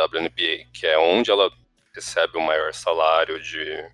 WNBA, 0.06 0.66
que 0.74 0.88
é 0.88 0.98
onde 0.98 1.30
ela 1.30 1.52
recebe 1.94 2.38
o 2.38 2.42
maior 2.42 2.74
salário 2.74 3.42
de, 3.42 3.90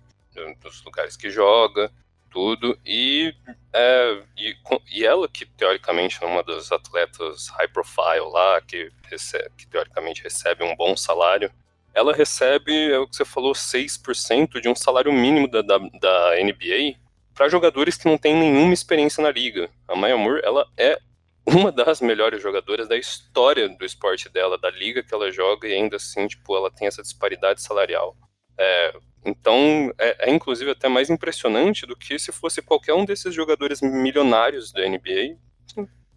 dos 0.60 0.82
lugares 0.84 1.16
que 1.16 1.30
joga, 1.30 1.92
tudo, 2.32 2.78
e, 2.84 3.34
é, 3.72 4.22
e, 4.36 4.56
e, 4.90 5.04
ela, 5.04 5.28
que 5.28 5.44
teoricamente 5.44 6.22
é 6.22 6.26
uma 6.26 6.42
das 6.42 6.72
atletas 6.72 7.48
high 7.48 7.68
profile 7.68 8.30
lá, 8.32 8.60
que, 8.62 8.90
recebe, 9.10 9.50
que 9.56 9.66
teoricamente 9.66 10.22
recebe 10.22 10.64
um 10.64 10.74
bom 10.74 10.96
salário, 10.96 11.52
ela 11.94 12.14
recebe, 12.14 12.90
é 12.90 12.98
o 12.98 13.06
que 13.06 13.14
você 13.14 13.24
falou, 13.24 13.52
6% 13.52 14.60
de 14.60 14.68
um 14.68 14.74
salário 14.74 15.12
mínimo 15.12 15.46
da, 15.46 15.60
da, 15.60 15.78
da 15.78 16.30
NBA 16.42 16.96
para 17.34 17.48
jogadores 17.48 17.96
que 17.96 18.06
não 18.06 18.16
têm 18.16 18.34
nenhuma 18.34 18.72
experiência 18.72 19.22
na 19.22 19.30
liga. 19.30 19.70
A 19.86 19.94
Maya 19.94 20.16
Moore, 20.16 20.40
ela 20.42 20.66
é 20.76 20.98
uma 21.46 21.72
das 21.72 22.00
melhores 22.00 22.42
jogadoras 22.42 22.88
da 22.88 22.96
história 22.96 23.68
do 23.68 23.84
esporte 23.84 24.28
dela, 24.28 24.56
da 24.56 24.70
liga 24.70 25.02
que 25.02 25.14
ela 25.14 25.30
joga, 25.30 25.68
e 25.68 25.74
ainda 25.74 25.96
assim, 25.96 26.26
tipo, 26.26 26.56
ela 26.56 26.70
tem 26.70 26.86
essa 26.86 27.02
disparidade 27.02 27.60
salarial. 27.60 28.16
É, 28.58 28.94
então, 29.24 29.92
é, 29.98 30.28
é, 30.28 30.34
inclusive 30.34 30.70
até 30.70 30.88
mais 30.88 31.08
impressionante 31.08 31.86
do 31.86 31.96
que 31.96 32.18
se 32.18 32.32
fosse 32.32 32.60
qualquer 32.60 32.94
um 32.94 33.04
desses 33.04 33.32
jogadores 33.34 33.80
milionários 33.80 34.72
da 34.72 34.86
NBA 34.88 35.36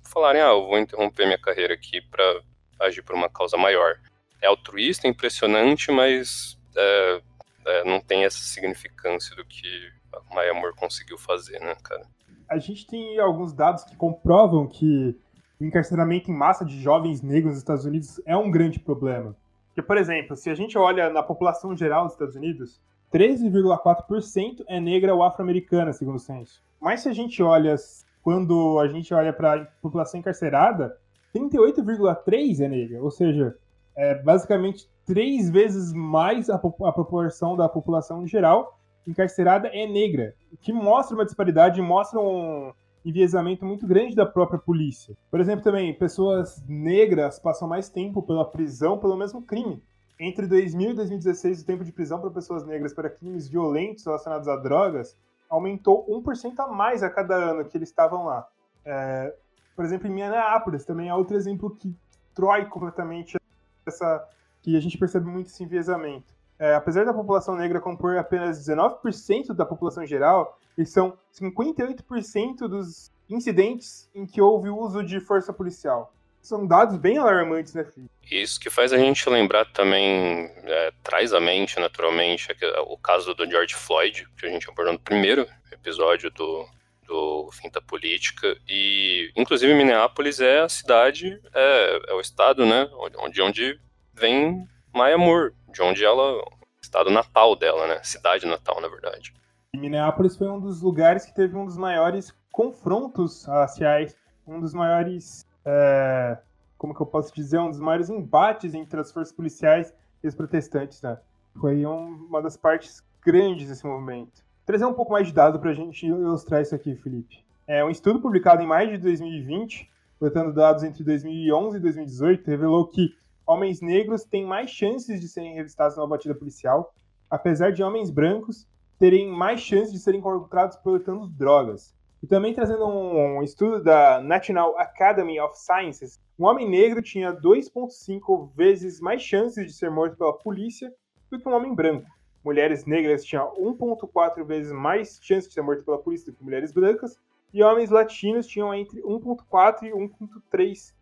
falarem, 0.09 0.41
ah, 0.41 0.49
eu 0.49 0.65
vou 0.65 0.77
interromper 0.77 1.25
minha 1.25 1.37
carreira 1.37 1.73
aqui 1.73 2.01
para 2.01 2.41
agir 2.79 3.03
por 3.03 3.15
uma 3.15 3.29
causa 3.29 3.57
maior. 3.57 3.95
É 4.41 4.47
altruísta, 4.47 5.07
é 5.07 5.09
impressionante, 5.09 5.91
mas 5.91 6.57
é, 6.75 7.21
é, 7.65 7.83
não 7.83 7.99
tem 7.99 8.25
essa 8.25 8.37
significância 8.37 9.35
do 9.35 9.45
que 9.45 9.91
a 10.13 10.35
Maya 10.35 10.53
Moore 10.53 10.75
conseguiu 10.75 11.17
fazer, 11.17 11.59
né, 11.59 11.75
cara? 11.83 12.05
A 12.49 12.59
gente 12.59 12.85
tem 12.85 13.19
alguns 13.19 13.53
dados 13.53 13.83
que 13.83 13.95
comprovam 13.95 14.67
que 14.67 15.17
o 15.59 15.65
encarceramento 15.65 16.29
em 16.29 16.33
massa 16.33 16.63
de 16.63 16.79
jovens 16.79 17.21
negros 17.21 17.53
nos 17.53 17.59
Estados 17.59 17.85
Unidos 17.85 18.21
é 18.25 18.37
um 18.37 18.51
grande 18.51 18.79
problema. 18.79 19.35
Porque, 19.67 19.81
por 19.81 19.97
exemplo, 19.97 20.35
se 20.35 20.49
a 20.49 20.55
gente 20.55 20.77
olha 20.77 21.09
na 21.09 21.23
população 21.23 21.75
geral 21.75 22.05
dos 22.05 22.13
Estados 22.13 22.35
Unidos, 22.35 22.79
13,4% 23.15 24.65
é 24.67 24.77
negra 24.77 25.15
ou 25.15 25.23
afro-americana, 25.23 25.93
segundo 25.93 26.17
o 26.17 26.19
censo. 26.19 26.61
Mas 26.81 26.99
se 26.99 27.07
a 27.07 27.13
gente 27.13 27.41
olha, 27.41 27.73
quando 28.21 28.77
a 28.79 28.89
gente 28.89 29.13
olha 29.13 29.31
para 29.31 29.53
a 29.53 29.65
população 29.81 30.19
encarcerada, 30.19 30.97
38,3% 31.33 32.59
é 32.59 32.67
negra, 32.67 33.01
ou 33.01 33.09
seja, 33.09 33.55
é 33.95 34.15
basicamente 34.15 34.89
três 35.05 35.49
vezes 35.49 35.93
mais 35.93 36.49
a, 36.49 36.55
a 36.55 36.91
proporção 36.91 37.55
da 37.55 37.69
população 37.69 38.23
em 38.23 38.27
geral 38.27 38.77
encarcerada 39.07 39.69
é 39.69 39.87
negra, 39.87 40.33
o 40.51 40.57
que 40.57 40.73
mostra 40.73 41.15
uma 41.15 41.23
disparidade, 41.23 41.81
mostra 41.81 42.19
um, 42.19 42.73
enviesamento 43.05 43.63
muito 43.63 43.85
grande 43.85 44.15
da 44.15 44.25
própria 44.25 44.59
polícia. 44.59 45.15
Por 45.29 45.39
exemplo, 45.39 45.63
também, 45.63 45.93
pessoas 45.93 46.61
negras 46.67 47.37
passam 47.37 47.67
mais 47.67 47.87
tempo 47.87 48.23
pela 48.23 48.43
prisão 48.43 48.97
pelo 48.97 49.15
mesmo 49.15 49.41
crime. 49.43 49.81
Entre 50.19 50.47
2000 50.47 50.91
e 50.91 50.93
2016, 50.93 51.61
o 51.61 51.65
tempo 51.65 51.83
de 51.83 51.91
prisão 51.91 52.19
para 52.21 52.29
pessoas 52.29 52.65
negras 52.65 52.93
para 52.93 53.09
crimes 53.09 53.47
violentos 53.47 54.05
relacionados 54.05 54.47
a 54.47 54.55
drogas 54.55 55.15
aumentou 55.49 56.05
1% 56.07 56.53
a 56.59 56.67
mais 56.67 57.03
a 57.03 57.09
cada 57.09 57.35
ano 57.35 57.65
que 57.65 57.77
eles 57.77 57.89
estavam 57.89 58.25
lá. 58.25 58.47
É, 58.85 59.33
por 59.75 59.83
exemplo, 59.83 60.07
em 60.07 60.11
Minneapolis 60.11 60.85
também 60.85 61.09
é 61.09 61.13
outro 61.13 61.35
exemplo 61.35 61.75
que 61.75 61.93
destrói 62.27 62.65
completamente 62.65 63.37
essa 63.85 64.25
que 64.61 64.75
a 64.75 64.79
gente 64.79 64.97
percebe 64.97 65.27
muito 65.27 65.47
esse 65.47 65.63
enviesamento. 65.63 66.33
É, 66.57 66.73
apesar 66.73 67.05
da 67.05 67.13
população 67.13 67.55
negra 67.55 67.81
compor 67.81 68.17
apenas 68.17 68.65
19% 68.65 69.53
da 69.53 69.65
população 69.65 70.05
geral, 70.05 70.57
eles 70.77 70.89
são 70.89 71.17
58% 71.33 72.67
dos 72.67 73.11
incidentes 73.29 74.09
em 74.15 74.25
que 74.25 74.41
houve 74.41 74.69
uso 74.69 75.03
de 75.03 75.19
força 75.19 75.51
policial. 75.51 76.13
São 76.45 76.67
dados 76.67 76.95
bem 76.97 77.17
alarmantes, 77.17 77.73
né, 77.73 77.83
Felipe? 77.83 78.13
Isso 78.29 78.59
que 78.59 78.69
faz 78.69 78.93
a 78.93 78.99
gente 78.99 79.27
lembrar 79.27 79.65
também, 79.65 80.45
é, 80.63 80.91
traz 81.01 81.33
à 81.33 81.39
mente, 81.39 81.79
naturalmente, 81.79 82.47
o 82.87 82.95
caso 82.99 83.33
do 83.33 83.49
George 83.49 83.73
Floyd, 83.73 84.27
que 84.37 84.45
a 84.45 84.49
gente 84.49 84.69
abordou 84.69 84.93
no 84.93 84.99
primeiro 84.99 85.47
episódio 85.71 86.29
do, 86.29 86.67
do 87.07 87.49
Fim 87.51 87.71
da 87.71 87.81
Política. 87.81 88.55
E, 88.69 89.31
inclusive, 89.35 89.73
Minneapolis 89.73 90.39
é 90.39 90.59
a 90.59 90.69
cidade, 90.69 91.41
é, 91.51 92.11
é 92.11 92.13
o 92.13 92.21
estado, 92.21 92.63
né, 92.63 92.87
onde, 93.17 93.41
onde 93.41 93.79
vem 94.13 94.67
Maya 94.93 95.17
Moore, 95.17 95.51
de 95.73 95.81
onde 95.81 96.05
ela. 96.05 96.43
Estado 96.79 97.09
natal 97.09 97.55
dela, 97.55 97.87
né? 97.87 97.99
Cidade 98.03 98.45
natal, 98.45 98.79
na 98.79 98.87
verdade. 98.87 99.33
E 99.73 99.77
Minneapolis 99.77 100.37
foi 100.37 100.47
um 100.47 100.59
dos 100.59 100.79
lugares 100.83 101.25
que 101.25 101.33
teve 101.33 101.57
um 101.57 101.65
dos 101.65 101.75
maiores 101.75 102.31
confrontos 102.51 103.43
raciais, 103.45 104.15
um 104.45 104.59
dos 104.61 104.75
maiores. 104.75 105.44
É, 105.65 106.37
como 106.77 106.93
que 106.93 107.01
eu 107.01 107.05
posso 107.05 107.33
dizer? 107.33 107.59
Um 107.59 107.69
dos 107.69 107.79
maiores 107.79 108.09
embates 108.09 108.73
entre 108.73 108.99
as 108.99 109.11
forças 109.11 109.33
policiais 109.33 109.93
e 110.23 110.27
os 110.27 110.35
protestantes, 110.35 111.01
né? 111.01 111.17
Foi 111.59 111.85
um, 111.85 112.27
uma 112.27 112.41
das 112.41 112.57
partes 112.57 113.03
grandes 113.25 113.67
desse 113.67 113.85
movimento. 113.85 114.43
Trazer 114.65 114.85
um 114.85 114.93
pouco 114.93 115.11
mais 115.11 115.27
de 115.27 115.33
dado 115.33 115.59
para 115.59 115.71
a 115.71 115.73
gente 115.73 116.05
ilustrar 116.05 116.61
isso 116.61 116.75
aqui, 116.75 116.95
Felipe. 116.95 117.43
É 117.67 117.83
um 117.83 117.89
estudo 117.89 118.21
publicado 118.21 118.61
em 118.61 118.67
maio 118.67 118.91
de 118.91 118.97
2020, 118.99 119.89
coletando 120.19 120.53
dados 120.53 120.83
entre 120.83 121.03
2011 121.03 121.77
e 121.77 121.79
2018, 121.79 122.47
revelou 122.47 122.87
que 122.87 123.15
homens 123.47 123.81
negros 123.81 124.23
têm 124.23 124.45
mais 124.45 124.69
chances 124.69 125.19
de 125.19 125.27
serem 125.27 125.53
revistados 125.53 125.97
numa 125.97 126.07
batida 126.07 126.35
policial, 126.35 126.93
apesar 127.29 127.71
de 127.71 127.81
homens 127.81 128.09
brancos 128.09 128.67
terem 128.99 129.31
mais 129.31 129.59
chances 129.61 129.91
de 129.91 129.99
serem 129.99 130.19
encontrados 130.19 130.77
coletando 130.77 131.27
drogas. 131.27 131.94
E 132.23 132.27
também 132.27 132.53
trazendo 132.53 132.85
um, 132.85 133.37
um, 133.37 133.43
estudo 133.43 133.83
da 133.83 134.21
National 134.21 134.77
Academy 134.79 135.39
of 135.39 135.57
Sciences, 135.57 136.19
um 136.39 136.45
homem 136.45 136.69
negro 136.69 137.01
tinha 137.01 137.33
2,5 137.33 138.51
vezes 138.55 138.99
mais 138.99 139.21
chances 139.21 139.65
de 139.65 139.73
ser 139.73 139.91
morto 139.91 140.17
pela 140.17 140.33
polícia 140.33 140.91
do 141.29 141.39
que 141.39 141.47
um 141.47 141.53
homem 141.53 141.73
branco. 141.73 142.07
Mulheres 142.43 142.85
negras 142.85 143.23
tinham 143.23 143.53
1,4 143.55 144.43
vezes 144.45 144.71
mais 144.71 145.19
chances 145.21 145.47
de 145.47 145.53
ser 145.53 145.61
morto 145.61 145.83
pela 145.83 145.97
polícia 145.97 146.31
do 146.31 146.37
que 146.37 146.43
mulheres 146.43 146.71
brancas, 146.71 147.19
e 147.53 147.63
homens 147.63 147.89
latinos 147.89 148.47
tinham 148.47 148.73
entre 148.73 149.01
1,4 149.01 149.83
e 149.83 149.91
1,3 149.91 150.93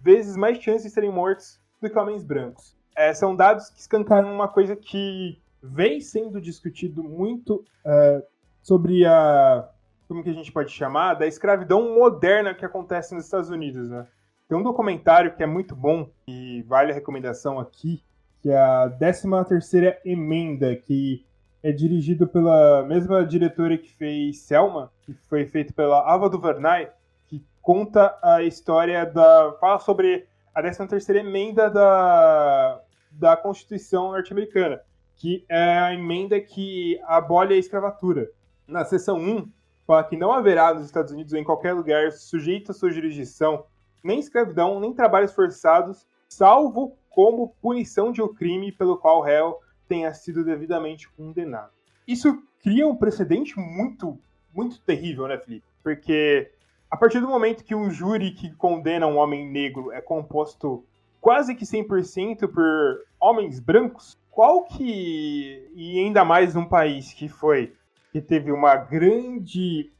vezes 0.00 0.36
mais 0.36 0.58
chances 0.58 0.84
de 0.84 0.90
serem 0.90 1.12
mortos 1.12 1.60
do 1.80 1.88
que 1.88 1.98
homens 1.98 2.24
brancos. 2.24 2.76
É, 2.96 3.12
são 3.12 3.36
dados 3.36 3.70
que 3.70 3.80
escancaram 3.80 4.32
uma 4.32 4.48
coisa 4.48 4.74
que 4.74 5.38
vem 5.62 6.00
sendo 6.00 6.40
discutido 6.40 7.02
muito 7.02 7.64
uh, 7.84 8.22
sobre 8.62 9.04
a 9.04 9.68
como 10.06 10.22
que 10.22 10.30
a 10.30 10.34
gente 10.34 10.52
pode 10.52 10.70
chamar 10.72 11.14
da 11.14 11.26
escravidão 11.26 11.94
moderna 11.94 12.54
que 12.54 12.64
acontece 12.64 13.14
nos 13.14 13.24
Estados 13.24 13.50
Unidos, 13.50 13.90
né? 13.90 14.06
Tem 14.48 14.56
um 14.56 14.62
documentário 14.62 15.34
que 15.34 15.42
é 15.42 15.46
muito 15.46 15.74
bom 15.74 16.08
e 16.28 16.62
vale 16.62 16.92
a 16.92 16.94
recomendação 16.94 17.58
aqui, 17.58 18.02
que 18.40 18.50
é 18.50 18.56
a 18.56 18.88
13 18.88 19.28
terceira 19.48 20.00
emenda, 20.04 20.74
que 20.76 21.26
é 21.62 21.72
dirigido 21.72 22.28
pela 22.28 22.84
mesma 22.84 23.26
diretora 23.26 23.76
que 23.76 23.92
fez 23.92 24.38
Selma, 24.42 24.92
que 25.02 25.12
foi 25.28 25.46
feito 25.46 25.74
pela 25.74 26.00
Ava 26.08 26.30
DuVernay, 26.30 26.88
que 27.26 27.44
conta 27.60 28.16
a 28.22 28.42
história 28.44 29.04
da 29.04 29.56
fala 29.60 29.80
sobre 29.80 30.28
a 30.54 30.62
13ª 30.62 31.16
emenda 31.16 31.68
da, 31.68 32.80
da 33.10 33.36
Constituição 33.36 34.12
norte-americana, 34.12 34.80
que 35.16 35.44
é 35.48 35.78
a 35.78 35.92
emenda 35.92 36.40
que 36.40 37.00
abole 37.04 37.54
a 37.54 37.58
escravatura. 37.58 38.30
Na 38.66 38.84
seção 38.84 39.18
1, 39.18 39.50
fala 39.86 40.04
que 40.04 40.16
não 40.16 40.32
haverá 40.32 40.74
nos 40.74 40.86
Estados 40.86 41.12
Unidos 41.12 41.32
ou 41.32 41.38
em 41.38 41.44
qualquer 41.44 41.72
lugar 41.72 42.12
sujeito 42.12 42.72
à 42.72 42.74
sua 42.74 42.90
jurisdição 42.90 43.64
nem 44.02 44.20
escravidão, 44.20 44.78
nem 44.78 44.92
trabalhos 44.92 45.32
forçados, 45.32 46.06
salvo 46.28 46.96
como 47.10 47.54
punição 47.60 48.12
de 48.12 48.22
um 48.22 48.32
crime 48.32 48.70
pelo 48.70 48.96
qual 48.96 49.18
o 49.18 49.22
réu 49.22 49.58
tenha 49.88 50.12
sido 50.14 50.44
devidamente 50.44 51.08
condenado. 51.10 51.72
Isso 52.06 52.40
cria 52.62 52.86
um 52.86 52.94
precedente 52.94 53.58
muito, 53.58 54.18
muito 54.54 54.80
terrível, 54.80 55.26
né, 55.26 55.38
Felipe? 55.38 55.66
Porque 55.82 56.50
a 56.90 56.96
partir 56.96 57.20
do 57.20 57.28
momento 57.28 57.64
que 57.64 57.74
um 57.74 57.90
júri 57.90 58.30
que 58.30 58.54
condena 58.54 59.06
um 59.06 59.16
homem 59.16 59.50
negro 59.50 59.90
é 59.90 60.00
composto 60.00 60.84
quase 61.20 61.54
que 61.54 61.64
100% 61.64 62.46
por 62.48 63.04
homens 63.18 63.58
brancos, 63.58 64.16
qual 64.30 64.64
que 64.64 65.68
e 65.74 65.98
ainda 65.98 66.24
mais 66.24 66.54
num 66.54 66.66
país 66.66 67.12
que 67.12 67.28
foi 67.28 67.72
que 68.16 68.22
teve 68.22 68.50
uma 68.50 68.76
grande 68.76 69.92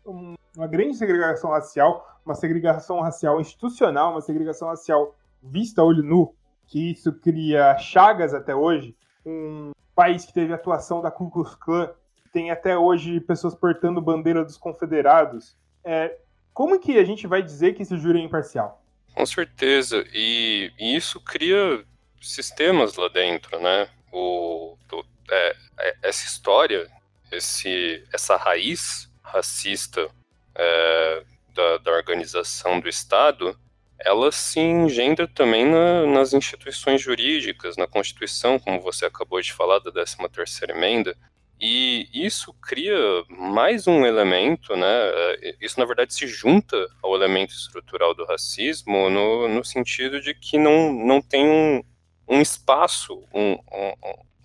uma 0.57 0.67
grande 0.67 0.97
segregação 0.97 1.51
racial, 1.51 2.19
uma 2.25 2.35
segregação 2.35 2.99
racial 3.01 3.39
institucional, 3.39 4.13
uma 4.13 4.23
segregação 4.23 4.69
racial 4.69 5.15
vista 5.43 5.83
a 5.83 5.85
olho 5.85 6.03
nu, 6.03 6.35
que 6.67 6.93
isso 6.93 7.13
cria 7.13 7.77
chagas 7.77 8.33
até 8.33 8.55
hoje, 8.55 8.97
um 9.25 9.73
país 9.95 10.25
que 10.25 10.33
teve 10.33 10.55
atuação 10.55 11.03
da 11.03 11.11
Ku 11.11 11.31
Klux 11.31 11.57
Klan, 11.57 11.91
tem 12.33 12.51
até 12.51 12.77
hoje 12.79 13.21
pessoas 13.21 13.55
portando 13.55 14.01
bandeira 14.01 14.43
dos 14.43 14.57
confederados, 14.57 15.55
é, 15.85 16.17
como 16.55 16.81
que 16.81 16.99
a 16.99 17.05
gente 17.05 17.27
vai 17.27 17.43
dizer 17.43 17.75
que 17.75 17.83
esse 17.83 17.99
júri 17.99 18.19
é 18.19 18.25
imparcial? 18.25 18.83
Com 19.15 19.27
certeza, 19.27 20.03
e, 20.15 20.73
e 20.79 20.97
isso 20.97 21.21
cria 21.21 21.85
sistemas 22.19 22.97
lá 22.97 23.09
dentro, 23.09 23.61
né? 23.61 23.91
O, 24.11 24.75
o 24.91 25.05
é, 25.31 25.57
é, 25.81 25.97
essa 26.03 26.25
história, 26.25 26.89
esse, 27.31 28.05
essa 28.13 28.37
raiz 28.37 29.11
racista 29.23 30.09
é, 30.55 31.23
da, 31.55 31.79
da, 31.79 31.93
organização 31.93 32.81
do 32.81 32.89
Estado, 32.89 33.59
ela 33.99 34.31
se 34.31 34.61
engendra 34.61 35.27
também 35.27 35.67
na, 35.67 36.07
nas 36.07 36.33
instituições 36.33 37.01
jurídicas, 37.01 37.77
na 37.77 37.87
Constituição, 37.87 38.59
como 38.59 38.81
você 38.81 39.07
acabou 39.07 39.41
de 39.41 39.53
falar, 39.53 39.79
da 39.81 39.91
13ª 39.91 40.71
emenda, 40.71 41.17
e 41.59 42.09
isso 42.13 42.53
cria 42.55 42.95
mais 43.31 43.87
um 43.87 44.05
elemento, 44.05 44.77
né? 44.77 44.87
É, 44.87 45.57
isso, 45.61 45.81
na 45.81 45.87
verdade, 45.87 46.13
se 46.13 46.27
junta 46.27 46.77
ao 47.03 47.15
elemento 47.15 47.55
estrutural 47.55 48.15
do 48.15 48.27
racismo 48.27 49.09
no, 49.09 49.49
no 49.49 49.65
sentido 49.65 50.21
de 50.21 50.35
que 50.35 50.59
não, 50.59 50.93
não 50.93 51.23
tem 51.23 51.49
um, 51.49 51.83
um 52.29 52.43
espaço, 52.43 53.25
um, 53.33 53.55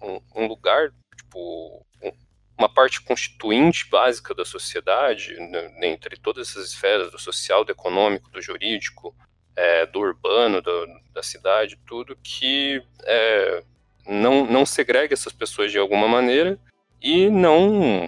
um, 0.01 0.21
um 0.35 0.47
lugar, 0.47 0.93
tipo, 1.17 1.85
uma 2.61 2.69
parte 2.69 3.01
constituinte 3.01 3.89
básica 3.89 4.33
da 4.35 4.45
sociedade, 4.45 5.35
né, 5.35 5.71
entre 5.81 6.15
todas 6.17 6.49
essas 6.49 6.67
esferas, 6.67 7.11
do 7.11 7.19
social, 7.19 7.65
do 7.65 7.71
econômico, 7.71 8.29
do 8.29 8.41
jurídico, 8.41 9.15
é, 9.55 9.85
do 9.85 9.99
urbano, 9.99 10.61
do, 10.61 10.87
da 11.11 11.23
cidade, 11.23 11.77
tudo 11.87 12.17
que 12.23 12.81
é, 13.03 13.63
não, 14.07 14.45
não 14.45 14.65
segrega 14.65 15.13
essas 15.13 15.33
pessoas 15.33 15.71
de 15.71 15.79
alguma 15.79 16.07
maneira 16.07 16.59
e 17.01 17.29
não 17.29 18.07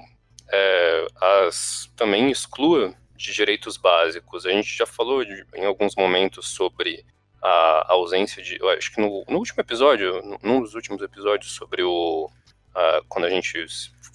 é, 0.51 1.07
as 1.19 1.91
também 1.95 2.29
exclua 2.29 2.93
de 3.15 3.33
direitos 3.33 3.75
básicos. 3.75 4.45
A 4.45 4.51
gente 4.51 4.77
já 4.77 4.85
falou 4.85 5.25
de, 5.25 5.45
em 5.55 5.65
alguns 5.65 5.95
momentos 5.95 6.49
sobre 6.49 7.03
a, 7.41 7.91
ausência 7.93 8.41
de. 8.41 8.59
Acho 8.77 8.93
que 8.93 9.01
no, 9.01 9.23
no, 9.27 9.37
último 9.37 9.61
episódio, 9.61 10.21
num 10.41 10.61
dos 10.61 10.75
últimos 10.75 11.01
episódios, 11.01 11.51
sobre 11.51 11.83
o. 11.83 12.29
A, 12.73 13.01
quando 13.07 13.25
a 13.25 13.29
gente 13.29 13.65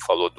falou 0.05 0.31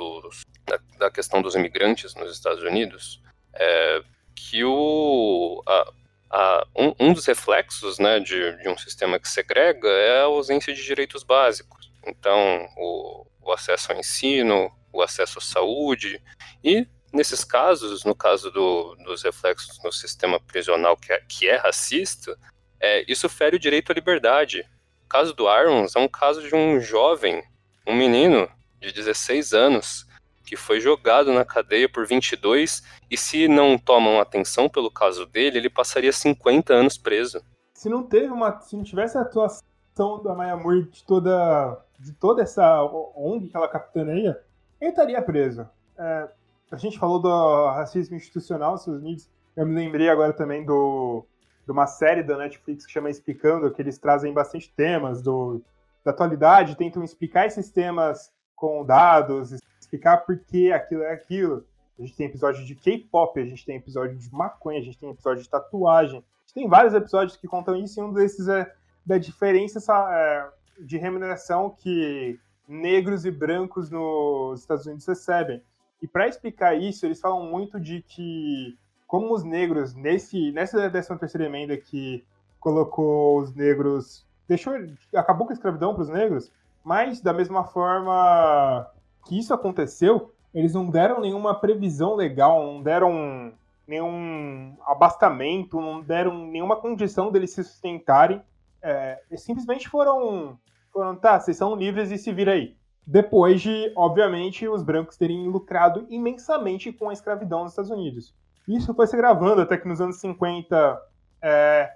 da, 0.65 0.79
da, 0.97 1.11
questão 1.11 1.41
dos 1.41 1.55
imigrantes 1.55 2.15
nos 2.15 2.31
Estados 2.31 2.63
Unidos, 2.63 3.21
é, 3.53 4.01
que 4.35 4.63
o, 4.63 5.63
a, 5.67 5.91
a, 6.29 6.67
um, 6.75 6.93
um, 6.99 7.13
dos 7.13 7.25
reflexos 7.25 7.99
né, 7.99 8.19
de, 8.19 8.57
de 8.57 8.69
um 8.69 8.77
sistema 8.77 9.19
que 9.19 9.27
segrega 9.27 9.87
é 9.87 10.21
a 10.21 10.25
ausência 10.25 10.73
de 10.73 10.83
direitos 10.83 11.23
básicos. 11.23 11.91
Então, 12.05 12.67
o, 12.77 13.25
o 13.41 13.51
acesso 13.51 13.91
ao 13.91 13.99
ensino, 13.99 14.71
o 14.91 15.01
acesso 15.01 15.39
à 15.39 15.41
saúde, 15.41 16.21
e 16.63 16.87
nesses 17.11 17.43
casos, 17.43 18.03
no 18.03 18.15
caso 18.15 18.51
do, 18.51 18.95
dos 18.95 19.23
reflexos 19.23 19.81
no 19.83 19.91
sistema 19.91 20.39
prisional 20.39 20.95
que 20.95 21.11
é, 21.11 21.21
que 21.27 21.49
é 21.49 21.55
racista, 21.55 22.37
é, 22.79 23.03
isso 23.07 23.27
fere 23.27 23.55
o 23.55 23.59
direito 23.59 23.91
à 23.91 23.95
liberdade. 23.95 24.65
O 25.03 25.07
caso 25.09 25.33
do 25.33 25.47
Arons 25.47 25.95
é 25.95 25.99
um 25.99 26.07
caso 26.07 26.47
de 26.47 26.55
um 26.55 26.79
jovem, 26.79 27.43
um 27.89 27.95
menino 27.95 28.47
de 28.79 28.93
16 28.93 29.51
anos, 29.53 30.07
que 30.45 30.55
foi 30.55 30.79
jogado 30.79 31.33
na 31.33 31.43
cadeia 31.43 31.89
por 31.89 32.05
22 32.05 32.83
e 33.09 33.17
se 33.17 33.47
não 33.47 33.77
tomam 33.77 34.19
atenção 34.19 34.69
pelo 34.69 34.91
caso 34.91 35.25
dele, 35.25 35.57
ele 35.57 35.69
passaria 35.69 36.11
50 36.11 36.73
anos 36.73 36.97
preso. 36.97 37.41
Se 37.73 37.89
não 37.89 38.03
teve 38.03 38.27
uma, 38.27 38.59
se 38.61 38.75
não 38.75 38.83
tivesse 38.83 39.17
a 39.17 39.21
atuação 39.21 40.23
da 40.23 40.33
Maya 40.35 40.55
Moore 40.55 40.83
de 40.83 41.03
toda 41.03 41.77
de 41.99 42.13
toda 42.13 42.41
essa 42.41 42.81
ONG 43.15 43.49
que 43.49 43.57
ela 43.57 43.67
capitaneia, 43.67 44.39
ele 44.79 44.91
estaria 44.91 45.21
preso. 45.21 45.67
É, 45.97 46.29
a 46.71 46.77
gente 46.77 46.97
falou 46.97 47.19
do 47.19 47.67
racismo 47.71 48.15
institucional 48.15 48.71
nos 48.71 48.81
Estados 48.81 49.01
Unidos. 49.01 49.29
Eu 49.55 49.65
me 49.65 49.75
lembrei 49.75 50.07
agora 50.07 50.31
também 50.31 50.63
do, 50.63 51.25
de 51.65 51.71
uma 51.71 51.87
série 51.87 52.23
da 52.23 52.37
Netflix 52.37 52.85
que 52.85 52.91
chama 52.91 53.09
Explicando, 53.09 53.69
que 53.71 53.81
eles 53.81 53.97
trazem 53.97 54.31
bastante 54.31 54.71
temas 54.73 55.21
do, 55.21 55.61
da 56.03 56.11
atualidade, 56.11 56.75
tentam 56.75 57.03
explicar 57.03 57.45
esses 57.45 57.69
temas 57.69 58.31
com 58.55 58.85
dados, 58.85 59.57
explicar 59.79 60.17
por 60.17 60.37
que 60.39 60.71
aquilo 60.71 61.03
é 61.03 61.13
aquilo. 61.13 61.65
A 61.97 62.01
gente 62.01 62.15
tem 62.15 62.27
episódio 62.27 62.65
de 62.65 62.75
K-pop, 62.75 63.39
a 63.39 63.45
gente 63.45 63.65
tem 63.65 63.75
episódio 63.75 64.17
de 64.17 64.33
maconha, 64.33 64.79
a 64.79 64.83
gente 64.83 64.97
tem 64.97 65.09
episódio 65.09 65.43
de 65.43 65.49
tatuagem. 65.49 66.19
A 66.19 66.41
gente 66.41 66.53
tem 66.53 66.67
vários 66.67 66.93
episódios 66.93 67.35
que 67.35 67.47
contam 67.47 67.75
isso, 67.75 67.99
e 67.99 68.03
um 68.03 68.13
desses 68.13 68.47
é 68.47 68.71
da 69.05 69.17
diferença 69.17 69.79
é, 70.11 70.49
de 70.83 70.97
remuneração 70.97 71.69
que 71.69 72.39
negros 72.67 73.25
e 73.25 73.31
brancos 73.31 73.89
nos 73.89 74.61
Estados 74.61 74.85
Unidos 74.85 75.05
recebem. 75.05 75.61
E 76.01 76.07
para 76.07 76.27
explicar 76.27 76.75
isso, 76.75 77.05
eles 77.05 77.19
falam 77.19 77.43
muito 77.49 77.79
de 77.79 78.01
que, 78.01 78.77
como 79.07 79.33
os 79.33 79.43
negros, 79.43 79.93
nesse, 79.93 80.51
nessa 80.51 80.89
13 80.89 81.17
terceira 81.17 81.47
emenda 81.47 81.75
que 81.75 82.23
colocou 82.59 83.39
os 83.39 83.53
negros, 83.53 84.25
deixou, 84.49 84.73
acabou 85.15 85.45
com 85.45 85.53
a 85.53 85.55
escravidão 85.55 85.93
para 85.93 86.01
os 86.01 86.09
negros, 86.09 86.51
mas 86.83 87.21
da 87.21 87.31
mesma 87.31 87.63
forma 87.63 88.89
que 89.27 89.37
isso 89.37 89.53
aconteceu, 89.53 90.33
eles 90.53 90.73
não 90.73 90.89
deram 90.89 91.21
nenhuma 91.21 91.53
previsão 91.53 92.15
legal, 92.15 92.65
não 92.65 92.81
deram 92.81 93.53
nenhum 93.87 94.75
abastamento, 94.85 95.79
não 95.79 96.01
deram 96.01 96.47
nenhuma 96.47 96.75
condição 96.75 97.31
deles 97.31 97.51
se 97.53 97.63
sustentarem. 97.63 98.41
É, 98.81 99.21
simplesmente 99.37 99.87
foram, 99.87 100.57
foram, 100.91 101.15
tá, 101.15 101.39
vocês 101.39 101.55
são 101.55 101.75
livres 101.75 102.11
e 102.11 102.17
se 102.17 102.33
vira 102.33 102.53
aí. 102.53 102.75
Depois 103.05 103.61
de, 103.61 103.91
obviamente, 103.95 104.67
os 104.67 104.81
brancos 104.81 105.17
terem 105.17 105.47
lucrado 105.47 106.05
imensamente 106.09 106.91
com 106.91 107.09
a 107.09 107.13
escravidão 107.13 107.63
nos 107.63 107.73
Estados 107.73 107.91
Unidos. 107.91 108.33
Isso 108.67 108.93
foi 108.93 109.05
se 109.07 109.17
gravando 109.17 109.61
até 109.61 109.77
que 109.77 109.87
nos 109.87 109.99
anos 109.99 110.19
50 110.19 111.01
é, 111.41 111.91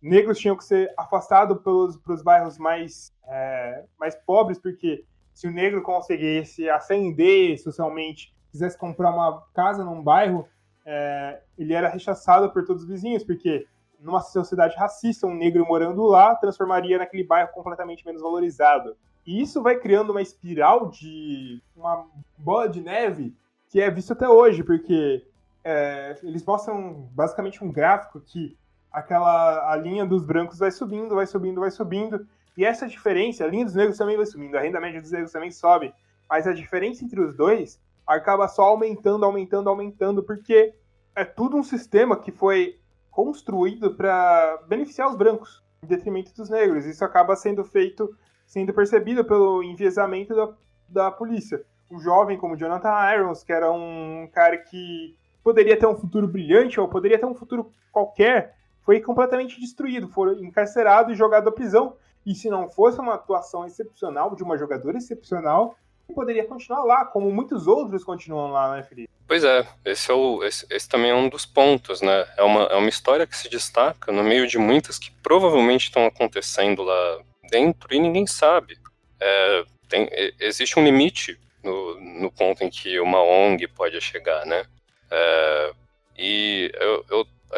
negros 0.00 0.38
tinham 0.38 0.56
que 0.56 0.64
ser 0.64 0.92
afastados 0.96 1.60
pelos, 1.62 1.96
pelos 1.96 2.22
bairros 2.22 2.58
mais, 2.58 3.12
é, 3.26 3.84
mais 3.98 4.14
pobres, 4.14 4.58
porque 4.58 5.04
se 5.34 5.46
o 5.46 5.52
negro 5.52 5.82
conseguisse 5.82 6.68
ascender 6.68 7.60
socialmente, 7.60 8.34
quisesse 8.50 8.78
comprar 8.78 9.10
uma 9.10 9.42
casa 9.54 9.84
num 9.84 10.02
bairro, 10.02 10.48
é, 10.84 11.40
ele 11.58 11.74
era 11.74 11.88
rechaçado 11.88 12.50
por 12.50 12.64
todos 12.64 12.82
os 12.82 12.88
vizinhos, 12.88 13.22
porque 13.22 13.66
numa 14.00 14.20
sociedade 14.20 14.76
racista, 14.76 15.26
um 15.26 15.34
negro 15.34 15.66
morando 15.66 16.04
lá 16.06 16.34
transformaria 16.34 16.98
naquele 16.98 17.24
bairro 17.24 17.50
completamente 17.52 18.06
menos 18.06 18.22
valorizado. 18.22 18.96
E 19.26 19.42
isso 19.42 19.62
vai 19.62 19.76
criando 19.76 20.10
uma 20.10 20.22
espiral 20.22 20.88
de 20.88 21.60
uma 21.76 22.06
bola 22.36 22.68
de 22.68 22.80
neve 22.80 23.36
que 23.68 23.80
é 23.80 23.90
visto 23.90 24.12
até 24.12 24.26
hoje, 24.26 24.64
porque 24.64 25.26
é, 25.62 26.18
eles 26.22 26.44
mostram 26.44 27.08
basicamente 27.12 27.62
um 27.62 27.70
gráfico 27.70 28.20
que 28.20 28.56
aquela 28.92 29.72
a 29.72 29.76
linha 29.76 30.04
dos 30.04 30.24
brancos 30.24 30.58
vai 30.58 30.70
subindo, 30.70 31.14
vai 31.14 31.26
subindo, 31.26 31.60
vai 31.60 31.70
subindo, 31.70 32.26
e 32.56 32.64
essa 32.64 32.86
diferença, 32.86 33.44
a 33.44 33.48
linha 33.48 33.64
dos 33.64 33.74
negros 33.74 33.96
também 33.96 34.16
vai 34.16 34.26
subindo, 34.26 34.56
a 34.56 34.60
renda 34.60 34.80
média 34.80 35.00
dos 35.00 35.12
negros 35.12 35.32
também 35.32 35.50
sobe, 35.50 35.94
mas 36.28 36.46
a 36.46 36.52
diferença 36.52 37.04
entre 37.04 37.20
os 37.20 37.34
dois 37.34 37.80
acaba 38.06 38.48
só 38.48 38.64
aumentando, 38.64 39.24
aumentando, 39.24 39.68
aumentando, 39.68 40.22
porque 40.22 40.74
é 41.14 41.24
tudo 41.24 41.56
um 41.56 41.62
sistema 41.62 42.16
que 42.16 42.32
foi 42.32 42.78
construído 43.10 43.94
para 43.94 44.58
beneficiar 44.66 45.08
os 45.08 45.16
brancos, 45.16 45.62
em 45.82 45.86
detrimento 45.86 46.34
dos 46.34 46.48
negros. 46.48 46.86
Isso 46.86 47.04
acaba 47.04 47.36
sendo 47.36 47.64
feito 47.64 48.16
sendo 48.46 48.72
percebido 48.72 49.24
pelo 49.24 49.62
enviesamento 49.62 50.34
da, 50.34 50.48
da 50.88 51.10
polícia. 51.10 51.62
Um 51.90 52.00
jovem 52.00 52.38
como 52.38 52.56
Jonathan 52.56 53.12
Irons, 53.12 53.44
que 53.44 53.52
era 53.52 53.70
um 53.70 54.28
cara 54.32 54.56
que 54.56 55.14
poderia 55.44 55.78
ter 55.78 55.86
um 55.86 55.96
futuro 55.96 56.26
brilhante 56.26 56.80
ou 56.80 56.88
poderia 56.88 57.18
ter 57.18 57.26
um 57.26 57.34
futuro 57.34 57.70
qualquer, 57.92 58.56
foi 58.88 59.00
completamente 59.00 59.60
destruído, 59.60 60.08
foi 60.08 60.40
encarcerado 60.40 61.12
e 61.12 61.14
jogado 61.14 61.46
à 61.46 61.52
prisão. 61.52 61.94
E 62.24 62.34
se 62.34 62.48
não 62.48 62.70
fosse 62.70 62.98
uma 62.98 63.16
atuação 63.16 63.66
excepcional 63.66 64.34
de 64.34 64.42
uma 64.42 64.56
jogadora 64.56 64.96
excepcional, 64.96 65.76
poderia 66.14 66.46
continuar 66.46 66.84
lá, 66.84 67.04
como 67.04 67.30
muitos 67.30 67.66
outros 67.66 68.02
continuam 68.02 68.50
lá, 68.50 68.74
né, 68.74 68.82
Felipe? 68.84 69.10
Pois 69.26 69.44
é, 69.44 69.68
esse, 69.84 70.10
é 70.10 70.14
o, 70.14 70.42
esse, 70.42 70.66
esse, 70.70 70.88
também 70.88 71.10
é 71.10 71.14
um 71.14 71.28
dos 71.28 71.44
pontos, 71.44 72.00
né? 72.00 72.26
É 72.34 72.42
uma, 72.42 72.62
é 72.62 72.76
uma 72.76 72.88
história 72.88 73.26
que 73.26 73.36
se 73.36 73.50
destaca 73.50 74.10
no 74.10 74.24
meio 74.24 74.46
de 74.46 74.56
muitas 74.56 74.98
que 74.98 75.10
provavelmente 75.22 75.82
estão 75.82 76.06
acontecendo 76.06 76.82
lá 76.82 77.18
dentro 77.50 77.94
e 77.94 78.00
ninguém 78.00 78.26
sabe. 78.26 78.78
É, 79.20 79.64
tem, 79.86 80.08
existe 80.40 80.78
um 80.78 80.84
limite 80.84 81.38
no, 81.62 82.00
no 82.22 82.32
ponto 82.32 82.64
em 82.64 82.70
que 82.70 82.98
uma 83.00 83.22
ONG 83.22 83.68
pode 83.68 84.00
chegar, 84.00 84.46
né? 84.46 84.64
É, 85.10 85.57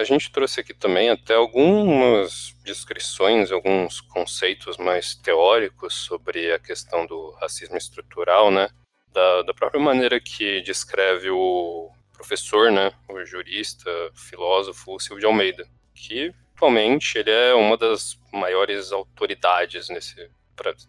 a 0.00 0.04
gente 0.04 0.32
trouxe 0.32 0.60
aqui 0.60 0.72
também 0.72 1.10
até 1.10 1.34
algumas 1.34 2.56
descrições, 2.64 3.52
alguns 3.52 4.00
conceitos 4.00 4.78
mais 4.78 5.14
teóricos 5.14 5.94
sobre 5.94 6.52
a 6.52 6.58
questão 6.58 7.06
do 7.06 7.32
racismo 7.32 7.76
estrutural, 7.76 8.50
né? 8.50 8.70
Da, 9.12 9.42
da 9.42 9.52
própria 9.52 9.80
maneira 9.80 10.18
que 10.18 10.62
descreve 10.62 11.30
o 11.30 11.90
professor, 12.14 12.72
né? 12.72 12.92
O 13.08 13.22
jurista, 13.26 13.90
filósofo 14.14 14.98
Silvio 14.98 15.20
de 15.20 15.26
Almeida, 15.26 15.68
que 15.94 16.32
atualmente 16.54 17.18
ele 17.18 17.30
é 17.30 17.52
uma 17.52 17.76
das 17.76 18.18
maiores 18.32 18.92
autoridades 18.92 19.90
nesse 19.90 20.30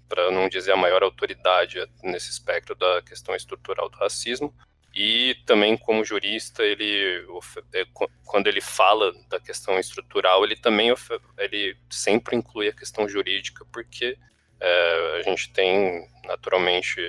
para 0.10 0.30
não 0.32 0.50
dizer 0.50 0.74
a 0.74 0.78
maior 0.78 1.02
autoridade 1.02 1.80
nesse 2.04 2.30
espectro 2.30 2.76
da 2.76 3.02
questão 3.02 3.34
estrutural 3.34 3.90
do 3.90 3.98
racismo. 3.98 4.54
E 4.94 5.36
também 5.46 5.78
como 5.78 6.04
jurista, 6.04 6.64
ele 6.64 7.26
é, 7.74 7.86
quando 8.26 8.48
ele 8.48 8.60
fala 8.60 9.14
da 9.30 9.40
questão 9.40 9.80
estrutural, 9.80 10.44
ele 10.44 10.56
também 10.56 10.94
ele 11.38 11.78
sempre 11.90 12.36
inclui 12.36 12.68
a 12.68 12.74
questão 12.74 13.08
jurídica, 13.08 13.66
porque 13.72 14.18
é, 14.60 15.20
a 15.20 15.22
gente 15.24 15.52
tem 15.54 16.06
naturalmente 16.26 17.00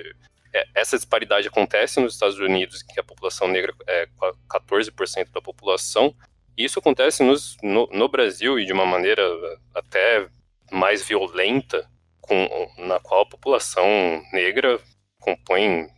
é, 0.53 0.67
essa 0.75 0.97
disparidade 0.97 1.49
acontece 1.49 1.99
nos 1.99 2.15
Estados 2.15 2.39
Unidos, 2.39 2.83
que 2.83 3.01
a 3.01 3.05
população 3.05 3.49
negra 3.49 3.75
é 3.89 4.07
14% 4.49 5.33
da 5.33 5.41
população, 5.41 6.15
isso 6.57 6.79
acontece 6.79 7.23
nos, 7.23 7.57
no, 7.63 7.89
no, 7.91 8.09
Brasil 8.09 8.59
e 8.59 8.67
de 8.67 8.73
uma 8.73 8.85
maneira 8.85 9.23
até 9.75 10.29
mais 10.71 11.03
violenta, 11.03 11.89
com, 12.21 12.47
na 12.79 13.01
qual 13.01 13.23
a 13.23 13.29
população 13.29 13.87
negra 14.33 14.79
compõe 15.19 15.89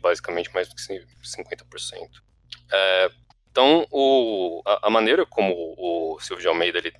basicamente 0.00 0.52
mais 0.52 0.68
do 0.68 0.74
que 0.74 0.82
50%. 0.82 2.08
É, 2.72 3.10
então, 3.50 3.86
o, 3.90 4.62
a, 4.64 4.86
a, 4.86 4.90
maneira 4.90 5.26
como 5.26 5.52
o 5.76 6.18
Silvio 6.20 6.42
de 6.42 6.48
Almeida 6.48 6.78
ele, 6.78 6.92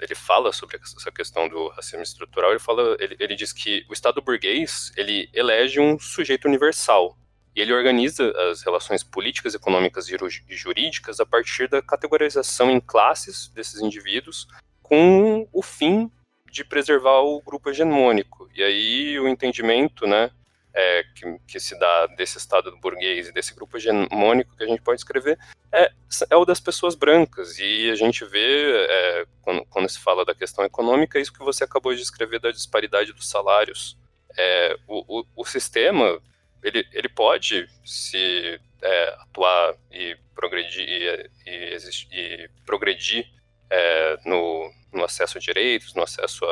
ele 0.00 0.14
fala 0.14 0.52
sobre 0.52 0.78
essa 0.78 1.12
questão 1.12 1.48
do 1.48 1.68
racismo 1.68 2.02
estrutural, 2.02 2.50
ele, 2.50 2.58
fala, 2.58 2.96
ele, 2.98 3.16
ele 3.20 3.36
diz 3.36 3.52
que 3.52 3.84
o 3.88 3.92
Estado 3.92 4.22
burguês 4.22 4.92
ele 4.96 5.28
elege 5.34 5.78
um 5.78 5.98
sujeito 5.98 6.48
universal, 6.48 7.16
e 7.54 7.60
ele 7.60 7.72
organiza 7.72 8.30
as 8.50 8.62
relações 8.62 9.02
políticas, 9.02 9.54
econômicas 9.54 10.08
e 10.08 10.16
jurídicas 10.56 11.20
a 11.20 11.26
partir 11.26 11.68
da 11.68 11.82
categorização 11.82 12.70
em 12.70 12.80
classes 12.80 13.48
desses 13.48 13.80
indivíduos, 13.80 14.46
com 14.82 15.48
o 15.52 15.62
fim 15.62 16.10
de 16.50 16.64
preservar 16.64 17.20
o 17.20 17.42
grupo 17.42 17.70
hegemônico. 17.70 18.48
E 18.54 18.62
aí 18.62 19.18
o 19.18 19.28
entendimento, 19.28 20.06
né, 20.06 20.30
é, 20.74 21.04
que, 21.14 21.38
que, 21.46 21.60
se 21.60 21.78
dá 21.78 22.06
desse 22.08 22.38
estado 22.38 22.76
burguês 22.78 23.28
e 23.28 23.32
desse 23.32 23.54
grupo 23.54 23.76
hegemônico 23.76 24.56
que 24.56 24.64
a 24.64 24.66
gente 24.66 24.82
pode 24.82 25.00
escrever 25.00 25.38
é, 25.72 25.90
é 26.30 26.36
o 26.36 26.44
das 26.44 26.60
pessoas 26.60 26.94
brancas. 26.94 27.58
E 27.58 27.90
a 27.90 27.94
gente 27.94 28.24
vê, 28.24 28.86
é, 28.88 29.26
quando, 29.42 29.64
quando, 29.66 29.88
se 29.88 29.98
fala 29.98 30.24
da 30.24 30.34
questão 30.34 30.64
econômica, 30.64 31.18
isso 31.18 31.32
que 31.32 31.44
você 31.44 31.64
acabou 31.64 31.94
de 31.94 32.02
escrever 32.02 32.40
da 32.40 32.50
disparidade 32.50 33.12
dos 33.12 33.28
salários. 33.28 33.96
É, 34.36 34.76
o, 34.86 35.20
o, 35.20 35.26
o 35.36 35.44
sistema 35.44 36.20
ele, 36.62 36.86
ele 36.92 37.08
pode 37.08 37.68
se 37.84 38.60
é, 38.82 39.08
atuar 39.20 39.74
e 39.90 40.16
progredir, 40.34 40.88
e, 40.88 41.30
e, 41.46 41.76
e 42.12 42.50
progredir 42.64 43.26
é, 43.68 44.18
no, 44.24 44.72
no, 44.92 45.04
acesso 45.04 45.38
a 45.38 45.40
direitos, 45.40 45.94
no 45.94 46.02
acesso 46.02 46.44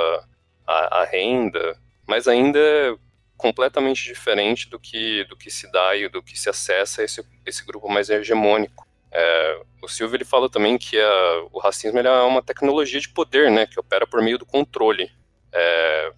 à 0.66 1.04
renda, 1.04 1.78
mas 2.07 2.28
ainda 2.28 2.61
completamente 3.38 4.05
diferente 4.05 4.68
do 4.68 4.79
que, 4.79 5.24
do 5.24 5.37
que 5.37 5.51
se 5.51 5.70
dá 5.70 5.96
e 5.96 6.09
do 6.09 6.22
que 6.22 6.38
se 6.38 6.51
acessa 6.51 7.03
esse, 7.03 7.24
esse 7.46 7.64
grupo 7.64 7.88
mais 7.88 8.11
hegemônico. 8.11 8.87
É, 9.11 9.62
o 9.81 9.88
Silvio 9.88 10.16
ele 10.16 10.24
fala 10.24 10.51
também 10.51 10.77
que 10.77 11.01
a, 11.01 11.46
o 11.53 11.59
racismo 11.59 11.98
é 11.98 12.22
uma 12.24 12.42
tecnologia 12.42 13.01
de 13.01 13.09
poder, 13.09 13.51
né, 13.51 13.64
que 13.64 13.79
opera 13.81 14.07
por 14.07 14.20
meio 14.20 14.38
do 14.38 14.44
controle. 14.44 15.11
É, 15.53 16.12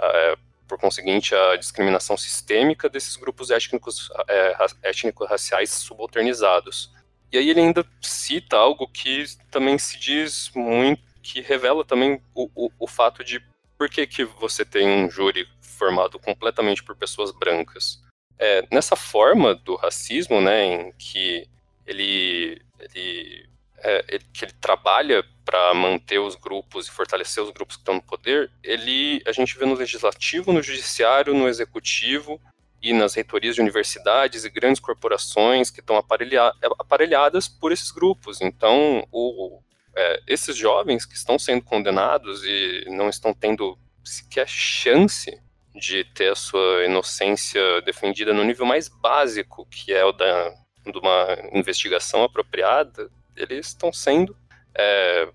é, 0.00 0.36
por 0.66 0.78
conseguinte, 0.78 1.34
a 1.34 1.56
discriminação 1.56 2.16
sistêmica 2.16 2.88
desses 2.88 3.16
grupos 3.16 3.50
étnicos, 3.50 4.10
é, 4.28 4.56
étnico-raciais 4.82 5.70
subalternizados. 5.70 6.92
E 7.30 7.38
aí 7.38 7.50
ele 7.50 7.60
ainda 7.60 7.86
cita 8.02 8.56
algo 8.56 8.88
que 8.88 9.24
também 9.50 9.78
se 9.78 9.98
diz 9.98 10.50
muito, 10.54 11.02
que 11.22 11.40
revela 11.40 11.84
também 11.84 12.20
o, 12.34 12.50
o, 12.54 12.70
o 12.78 12.86
fato 12.86 13.22
de 13.22 13.40
por 13.84 13.90
que, 13.90 14.06
que 14.06 14.24
você 14.24 14.64
tem 14.64 14.88
um 14.88 15.10
júri 15.10 15.46
formado 15.60 16.18
completamente 16.18 16.82
por 16.82 16.96
pessoas 16.96 17.30
brancas. 17.30 18.00
É, 18.38 18.66
nessa 18.72 18.96
forma 18.96 19.54
do 19.54 19.76
racismo, 19.76 20.40
né, 20.40 20.64
em 20.64 20.92
que 20.92 21.46
ele, 21.86 22.62
ele, 22.80 23.46
é, 23.78 24.04
ele 24.08 24.24
que 24.32 24.46
ele 24.46 24.54
trabalha 24.58 25.22
para 25.44 25.74
manter 25.74 26.18
os 26.18 26.34
grupos 26.34 26.88
e 26.88 26.90
fortalecer 26.90 27.42
os 27.42 27.50
grupos 27.50 27.76
que 27.76 27.82
estão 27.82 27.96
no 27.96 28.02
poder, 28.02 28.50
ele 28.62 29.22
a 29.26 29.32
gente 29.32 29.56
vê 29.58 29.66
no 29.66 29.74
legislativo, 29.74 30.50
no 30.50 30.62
judiciário, 30.62 31.34
no 31.34 31.46
executivo 31.46 32.40
e 32.80 32.94
nas 32.94 33.12
reitorias 33.12 33.54
de 33.54 33.60
universidades 33.60 34.46
e 34.46 34.50
grandes 34.50 34.80
corporações 34.80 35.70
que 35.70 35.80
estão 35.80 35.98
aparelha 35.98 36.54
aparelhadas 36.78 37.48
por 37.48 37.70
esses 37.70 37.90
grupos. 37.90 38.40
Então, 38.40 39.06
o, 39.12 39.60
é, 39.96 40.20
esses 40.26 40.56
jovens 40.56 41.04
que 41.06 41.14
estão 41.14 41.38
sendo 41.38 41.62
condenados 41.62 42.42
e 42.44 42.84
não 42.88 43.08
estão 43.08 43.32
tendo 43.32 43.78
sequer 44.04 44.48
chance 44.48 45.40
de 45.74 46.04
ter 46.14 46.30
a 46.30 46.36
sua 46.36 46.84
inocência 46.84 47.60
defendida 47.82 48.32
no 48.32 48.44
nível 48.44 48.66
mais 48.66 48.88
básico, 48.88 49.66
que 49.66 49.92
é 49.92 50.04
o 50.04 50.12
da, 50.12 50.50
de 50.84 50.98
uma 50.98 51.26
investigação 51.52 52.22
apropriada, 52.22 53.10
eles 53.36 53.68
estão 53.68 53.92
sendo 53.92 54.36
é, 54.76 55.28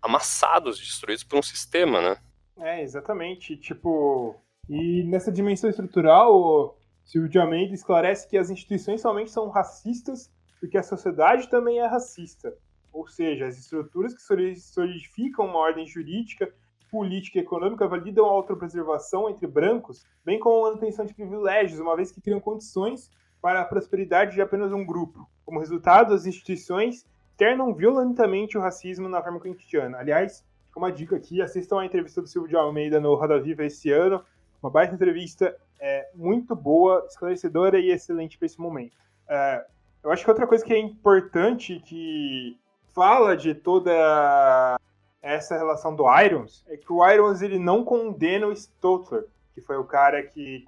amassados, 0.00 0.78
destruídos 0.78 1.24
por 1.24 1.38
um 1.38 1.42
sistema, 1.42 2.00
né? 2.00 2.16
É, 2.58 2.82
exatamente. 2.82 3.56
Tipo, 3.56 4.36
e 4.68 5.04
nessa 5.04 5.30
dimensão 5.30 5.68
estrutural, 5.68 6.34
o 6.34 6.74
Silvio 7.04 7.28
de 7.28 7.38
Almeida 7.38 7.74
esclarece 7.74 8.28
que 8.28 8.38
as 8.38 8.50
instituições 8.50 9.00
somente 9.00 9.30
são 9.30 9.48
racistas 9.48 10.30
porque 10.60 10.76
a 10.76 10.82
sociedade 10.82 11.48
também 11.48 11.78
é 11.78 11.86
racista. 11.86 12.52
Ou 12.98 13.06
seja, 13.06 13.46
as 13.46 13.56
estruturas 13.56 14.12
que 14.12 14.20
solidificam 14.20 15.46
uma 15.46 15.60
ordem 15.60 15.86
jurídica, 15.86 16.52
política 16.90 17.38
e 17.38 17.42
econômica 17.42 17.86
validam 17.86 18.26
a 18.26 18.30
autopreservação 18.30 19.30
entre 19.30 19.46
brancos, 19.46 20.04
bem 20.24 20.40
como 20.40 20.66
a 20.66 20.70
manutenção 20.70 21.06
de 21.06 21.14
privilégios, 21.14 21.78
uma 21.78 21.94
vez 21.94 22.10
que 22.10 22.20
criam 22.20 22.40
condições 22.40 23.08
para 23.40 23.60
a 23.60 23.64
prosperidade 23.64 24.34
de 24.34 24.42
apenas 24.42 24.72
um 24.72 24.84
grupo. 24.84 25.30
Como 25.44 25.60
resultado, 25.60 26.12
as 26.12 26.26
instituições 26.26 27.06
externam 27.30 27.72
violentamente 27.72 28.58
o 28.58 28.60
racismo 28.60 29.08
na 29.08 29.22
forma 29.22 29.38
cotidiana. 29.38 29.98
Aliás, 29.98 30.44
uma 30.74 30.90
dica 30.90 31.14
aqui, 31.14 31.40
assistam 31.40 31.78
a 31.78 31.86
entrevista 31.86 32.20
do 32.20 32.26
Silvio 32.26 32.48
de 32.48 32.56
Almeida 32.56 32.98
no 32.98 33.14
Roda 33.14 33.40
Viva 33.40 33.64
esse 33.64 33.92
ano. 33.92 34.24
Uma 34.60 34.72
baita 34.72 34.96
entrevista, 34.96 35.56
é, 35.78 36.10
muito 36.16 36.56
boa, 36.56 37.06
esclarecedora 37.08 37.78
e 37.78 37.92
excelente 37.92 38.36
para 38.36 38.46
esse 38.46 38.60
momento. 38.60 38.96
É, 39.28 39.64
eu 40.02 40.10
acho 40.10 40.24
que 40.24 40.30
outra 40.30 40.48
coisa 40.48 40.64
que 40.64 40.72
é 40.72 40.78
importante, 40.78 41.78
que 41.78 42.58
fala 42.94 43.36
de 43.36 43.54
toda 43.54 44.78
essa 45.20 45.56
relação 45.56 45.94
do 45.94 46.04
Irons, 46.20 46.64
é 46.68 46.76
que 46.76 46.92
o 46.92 47.06
Irons 47.06 47.42
ele 47.42 47.58
não 47.58 47.84
condena 47.84 48.46
o 48.46 48.52
Stotler, 48.52 49.26
que 49.54 49.60
foi 49.60 49.76
o 49.76 49.84
cara 49.84 50.22
que, 50.22 50.64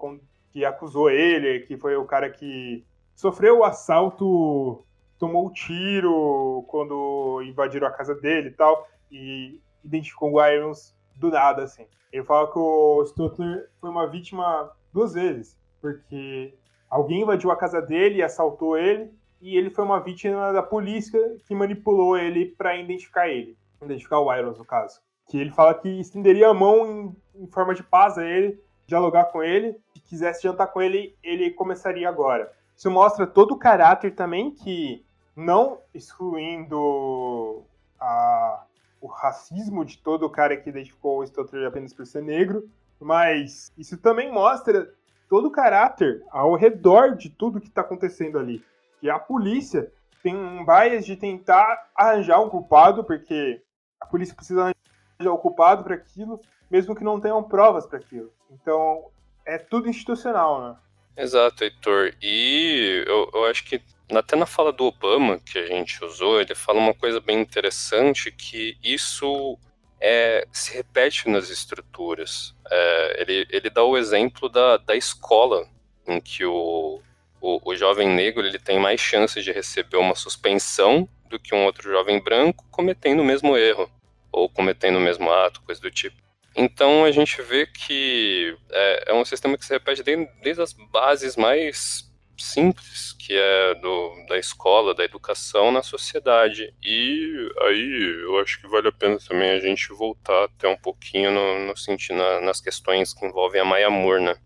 que 0.53 0.65
acusou 0.65 1.11
ele, 1.11 1.61
que 1.61 1.77
foi 1.77 1.97
o 1.97 2.05
cara 2.05 2.29
que 2.31 2.85
sofreu 3.15 3.59
o 3.59 3.65
assalto 3.65 4.85
tomou 5.21 5.47
um 5.47 5.53
tiro 5.53 6.65
quando 6.67 7.43
invadiram 7.43 7.87
a 7.87 7.91
casa 7.91 8.15
dele 8.15 8.49
e 8.49 8.53
tal, 8.53 8.89
e 9.13 9.61
identificou 9.85 10.33
o 10.33 10.45
Irons 10.45 10.97
do 11.15 11.29
nada, 11.29 11.63
assim. 11.63 11.87
Ele 12.11 12.25
fala 12.25 12.51
que 12.51 12.59
o 12.59 13.05
Stutler 13.05 13.69
foi 13.81 13.91
uma 13.91 14.09
vítima 14.09 14.73
duas 14.93 15.13
vezes, 15.13 15.57
porque 15.81 16.55
alguém 16.89 17.21
invadiu 17.21 17.51
a 17.51 17.57
casa 17.57 17.83
dele 17.83 18.17
e 18.17 18.23
assaltou 18.23 18.79
ele, 18.79 19.13
e 19.41 19.57
ele 19.57 19.71
foi 19.71 19.85
uma 19.85 20.01
vítima 20.01 20.53
da 20.53 20.63
polícia 20.63 21.19
que 21.47 21.55
manipulou 21.55 22.17
ele 22.17 22.47
para 22.47 22.77
identificar 22.77 23.29
ele, 23.29 23.57
identificar 23.83 24.21
o 24.21 24.33
Irons, 24.35 24.59
no 24.59 24.65
caso. 24.65 25.01
Que 25.29 25.39
ele 25.39 25.51
fala 25.51 25.75
que 25.75 25.89
estenderia 25.89 26.49
a 26.49 26.55
mão 26.55 27.15
em, 27.35 27.43
em 27.43 27.47
forma 27.47 27.75
de 27.75 27.83
paz 27.83 28.19
a 28.19 28.25
ele, 28.25 28.61
dialogar 28.87 29.27
com 29.27 29.43
ele, 29.43 29.77
se 29.95 30.01
quisesse 30.03 30.43
jantar 30.43 30.67
com 30.67 30.83
ele, 30.83 31.17
ele 31.23 31.51
começaria 31.51 32.09
agora. 32.09 32.53
Isso 32.77 32.91
mostra 32.91 33.27
todo 33.27 33.53
o 33.53 33.59
caráter 33.59 34.15
também 34.15 34.51
que 34.51 35.05
não 35.37 35.79
excluindo 35.95 37.63
a, 38.01 38.65
o 39.01 39.07
racismo 39.07 39.85
de 39.85 39.99
todo 39.99 40.27
o 40.27 40.31
cara 40.31 40.57
que 40.57 40.69
identificou 40.69 41.21
o 41.21 41.27
Stotter 41.27 41.67
apenas 41.67 41.93
por 41.93 42.07
ser 42.07 42.23
negro, 42.23 42.69
mas 43.01 43.73
isso 43.79 43.97
também 43.97 44.31
mostra 44.31 44.93
todo 45.29 45.47
o 45.49 45.53
caráter 45.53 46.23
ao 46.31 46.55
redor 46.57 47.17
de 47.17 47.31
tudo 47.31 47.61
que 47.61 47.69
está 47.69 47.81
acontecendo 47.81 48.39
ali. 48.39 48.63
Que 49.01 49.09
a 49.09 49.19
polícia 49.19 49.91
tem 50.23 50.37
um 50.37 50.65
bias 50.65 51.07
de 51.07 51.17
tentar 51.17 51.91
arranjar 51.95 52.41
um 52.41 52.49
culpado, 52.49 53.05
porque 53.05 53.63
a 54.01 54.07
polícia 54.07 54.35
precisa 54.35 54.63
arranjar 54.63 55.33
o 55.33 55.35
um 55.35 55.39
culpado 55.39 55.83
para 55.83 55.95
aquilo, 55.95 56.41
mesmo 56.71 56.95
que 56.95 57.05
não 57.05 57.21
tenham 57.21 57.43
provas 57.43 57.87
para 57.87 57.99
aquilo. 57.99 58.33
Então, 58.51 59.07
é 59.47 59.59
tudo 59.59 59.89
institucional, 59.89 60.63
né? 60.63 60.77
Exato, 61.17 61.65
Heitor. 61.65 62.15
E 62.23 63.05
eu, 63.07 63.31
eu 63.35 63.45
acho 63.47 63.65
que 63.65 63.83
até 64.17 64.37
na 64.37 64.47
fala 64.47 64.73
do 64.73 64.85
Obama 64.85 65.39
que 65.39 65.59
a 65.59 65.67
gente 65.67 66.03
usou, 66.05 66.41
ele 66.41 66.55
fala 66.55 66.79
uma 66.79 66.95
coisa 66.95 67.21
bem 67.21 67.41
interessante 67.41 68.33
que 68.33 68.77
isso 68.83 69.59
é, 70.01 70.47
se 70.53 70.75
repete 70.75 71.29
nas 71.29 71.51
estruturas. 71.51 72.55
É, 72.71 73.23
ele, 73.23 73.47
ele 73.51 73.71
dá 73.71 73.85
o 73.85 73.97
exemplo 73.97 74.49
da, 74.49 74.79
da 74.79 74.97
escola, 74.97 75.69
em 76.07 76.21
que 76.21 76.45
o, 76.45 77.01
o, 77.41 77.61
o, 77.71 77.77
jovem 77.77 78.09
negro 78.09 78.47
ele 78.47 78.59
tem 78.59 78.79
mais 78.79 79.01
chances 79.01 79.45
de 79.45 79.53
receber 79.53 79.97
uma 79.97 80.15
suspensão 80.15 81.09
do 81.29 81.39
que 81.39 81.55
um 81.55 81.65
outro 81.65 81.91
jovem 81.91 82.23
branco 82.23 82.67
cometendo 82.71 83.21
o 83.21 83.25
mesmo 83.25 83.57
erro, 83.57 83.91
ou 84.33 84.49
cometendo 84.49 84.97
o 84.97 85.01
mesmo 85.01 85.31
ato, 85.31 85.63
coisa 85.63 85.81
do 85.81 85.91
tipo. 85.91 86.17
Então 86.57 87.05
a 87.05 87.11
gente 87.11 87.41
vê 87.43 87.67
que 87.67 88.57
é, 88.71 89.13
é 89.13 89.15
um 89.15 89.25
sistema 89.25 89.57
que 89.57 89.65
se 89.65 89.73
repete 89.73 90.03
desde, 90.03 90.29
desde 90.43 90.63
as 90.63 90.73
bases 90.73 91.37
mais 91.37 92.11
simples, 92.41 93.13
que 93.13 93.35
é 93.35 93.75
do, 93.77 94.27
da 94.29 94.39
escola, 94.39 94.95
da 94.95 95.05
educação 95.05 95.71
na 95.71 95.83
sociedade. 95.83 96.75
E 96.83 97.53
aí 97.63 98.23
eu 98.25 98.39
acho 98.41 98.61
que 98.61 98.67
vale 98.67 98.89
a 98.89 98.93
pena 98.93 99.19
também 99.19 99.51
a 99.51 99.61
gente 99.61 99.89
voltar 99.93 100.45
até 100.45 100.67
um 100.67 100.77
pouquinho 100.77 101.31
no, 101.31 101.67
no 101.67 101.77
sentido, 101.77 102.17
na, 102.17 102.41
nas 102.41 102.61
questões 102.61 103.15
que 103.15 103.25
envolvem 103.25 103.61
a 103.61 103.65
Maya 103.65 103.91
Moore, 103.91 104.23
né? 104.23 104.37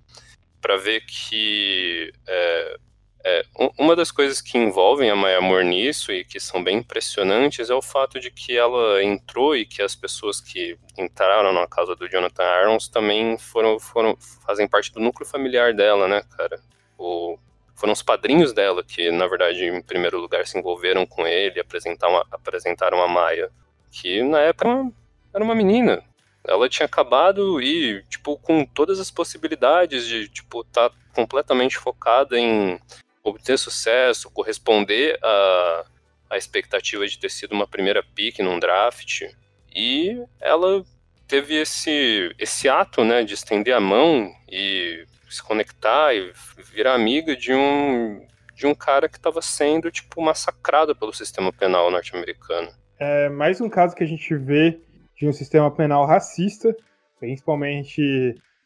Para 0.60 0.76
ver 0.76 1.02
que 1.06 2.12
é, 2.26 2.76
é, 3.26 3.42
uma 3.78 3.96
das 3.96 4.10
coisas 4.10 4.42
que 4.42 4.58
envolvem 4.58 5.08
a 5.08 5.16
Maya 5.16 5.40
Moore 5.40 5.64
nisso 5.64 6.12
e 6.12 6.26
que 6.26 6.38
são 6.38 6.62
bem 6.62 6.78
impressionantes 6.78 7.70
é 7.70 7.74
o 7.74 7.80
fato 7.80 8.20
de 8.20 8.30
que 8.30 8.54
ela 8.54 9.02
entrou 9.02 9.56
e 9.56 9.64
que 9.64 9.80
as 9.80 9.96
pessoas 9.96 10.42
que 10.42 10.78
entraram 10.98 11.50
na 11.50 11.66
casa 11.66 11.96
do 11.96 12.06
Jonathan 12.06 12.44
Irons 12.60 12.86
também 12.86 13.38
foram, 13.38 13.80
foram 13.80 14.14
fazem 14.44 14.68
parte 14.68 14.92
do 14.92 15.00
núcleo 15.00 15.26
familiar 15.26 15.72
dela, 15.72 16.06
né, 16.06 16.22
cara? 16.36 16.60
O, 16.98 17.38
foram 17.74 17.94
os 17.94 18.02
padrinhos 18.02 18.52
dela 18.52 18.84
que, 18.84 19.10
na 19.10 19.26
verdade, 19.26 19.64
em 19.64 19.80
primeiro 19.80 20.20
lugar, 20.20 20.46
se 20.46 20.58
envolveram 20.58 21.06
com 21.06 21.26
ele, 21.26 21.58
apresentaram, 21.58 22.22
apresentaram 22.30 23.02
a 23.02 23.08
Maia, 23.08 23.50
que 23.90 24.22
na 24.22 24.40
época 24.40 24.92
era 25.32 25.42
uma 25.42 25.54
menina. 25.54 26.04
Ela 26.46 26.68
tinha 26.68 26.84
acabado 26.84 27.58
e, 27.62 28.02
tipo, 28.02 28.36
com 28.36 28.66
todas 28.66 29.00
as 29.00 29.10
possibilidades 29.10 30.06
de, 30.06 30.28
tipo, 30.28 30.60
estar 30.60 30.90
tá 30.90 30.96
completamente 31.14 31.78
focada 31.78 32.38
em 32.38 32.78
obter 33.24 33.58
sucesso, 33.58 34.30
corresponder 34.30 35.18
à, 35.22 35.84
à 36.30 36.36
expectativa 36.36 37.06
de 37.06 37.18
ter 37.18 37.30
sido 37.30 37.52
uma 37.52 37.66
primeira 37.66 38.02
pick 38.14 38.38
num 38.40 38.58
draft. 38.58 39.22
E 39.74 40.22
ela 40.40 40.84
teve 41.26 41.54
esse, 41.54 42.32
esse 42.38 42.68
ato, 42.68 43.02
né, 43.02 43.24
de 43.24 43.34
estender 43.34 43.74
a 43.74 43.80
mão 43.80 44.30
e 44.48 45.04
se 45.28 45.42
conectar 45.42 46.14
e 46.14 46.32
virar 46.72 46.94
amiga 46.94 47.34
de 47.34 47.52
um 47.52 48.24
de 48.54 48.68
um 48.68 48.74
cara 48.74 49.08
que 49.08 49.16
estava 49.16 49.42
sendo 49.42 49.90
tipo 49.90 50.22
massacrado 50.22 50.94
pelo 50.94 51.12
sistema 51.12 51.52
penal 51.52 51.90
norte-americano. 51.90 52.68
É 53.00 53.28
mais 53.28 53.60
um 53.60 53.68
caso 53.68 53.96
que 53.96 54.04
a 54.04 54.06
gente 54.06 54.32
vê 54.36 54.78
de 55.16 55.26
um 55.26 55.32
sistema 55.32 55.68
penal 55.74 56.06
racista, 56.06 56.72
principalmente 57.18 58.00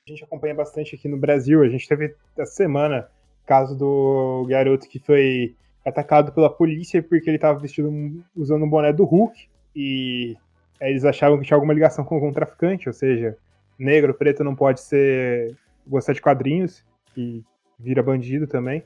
a 0.06 0.10
gente 0.10 0.24
acompanha 0.24 0.54
bastante 0.54 0.94
aqui 0.94 1.08
no 1.08 1.16
Brasil. 1.16 1.62
A 1.62 1.68
gente 1.68 1.88
teve 1.88 2.14
essa 2.36 2.52
semana 2.52 3.08
caso 3.48 3.74
do 3.74 4.46
garoto 4.46 4.86
que 4.86 4.98
foi 4.98 5.56
atacado 5.84 6.32
pela 6.32 6.50
polícia 6.50 7.02
porque 7.02 7.30
ele 7.30 7.38
estava 7.38 7.58
vestido 7.58 7.90
usando 8.36 8.66
um 8.66 8.68
boné 8.68 8.92
do 8.92 9.04
Hulk 9.04 9.48
e 9.74 10.36
eles 10.78 11.02
achavam 11.06 11.38
que 11.38 11.46
tinha 11.46 11.56
alguma 11.56 11.72
ligação 11.72 12.04
com 12.04 12.16
algum 12.16 12.30
traficante, 12.30 12.88
ou 12.88 12.92
seja, 12.92 13.38
negro, 13.78 14.12
preto 14.12 14.44
não 14.44 14.54
pode 14.54 14.82
ser 14.82 15.56
gostar 15.86 16.12
de 16.12 16.20
quadrinhos, 16.20 16.84
que 17.14 17.42
vira 17.78 18.02
bandido 18.02 18.46
também. 18.46 18.84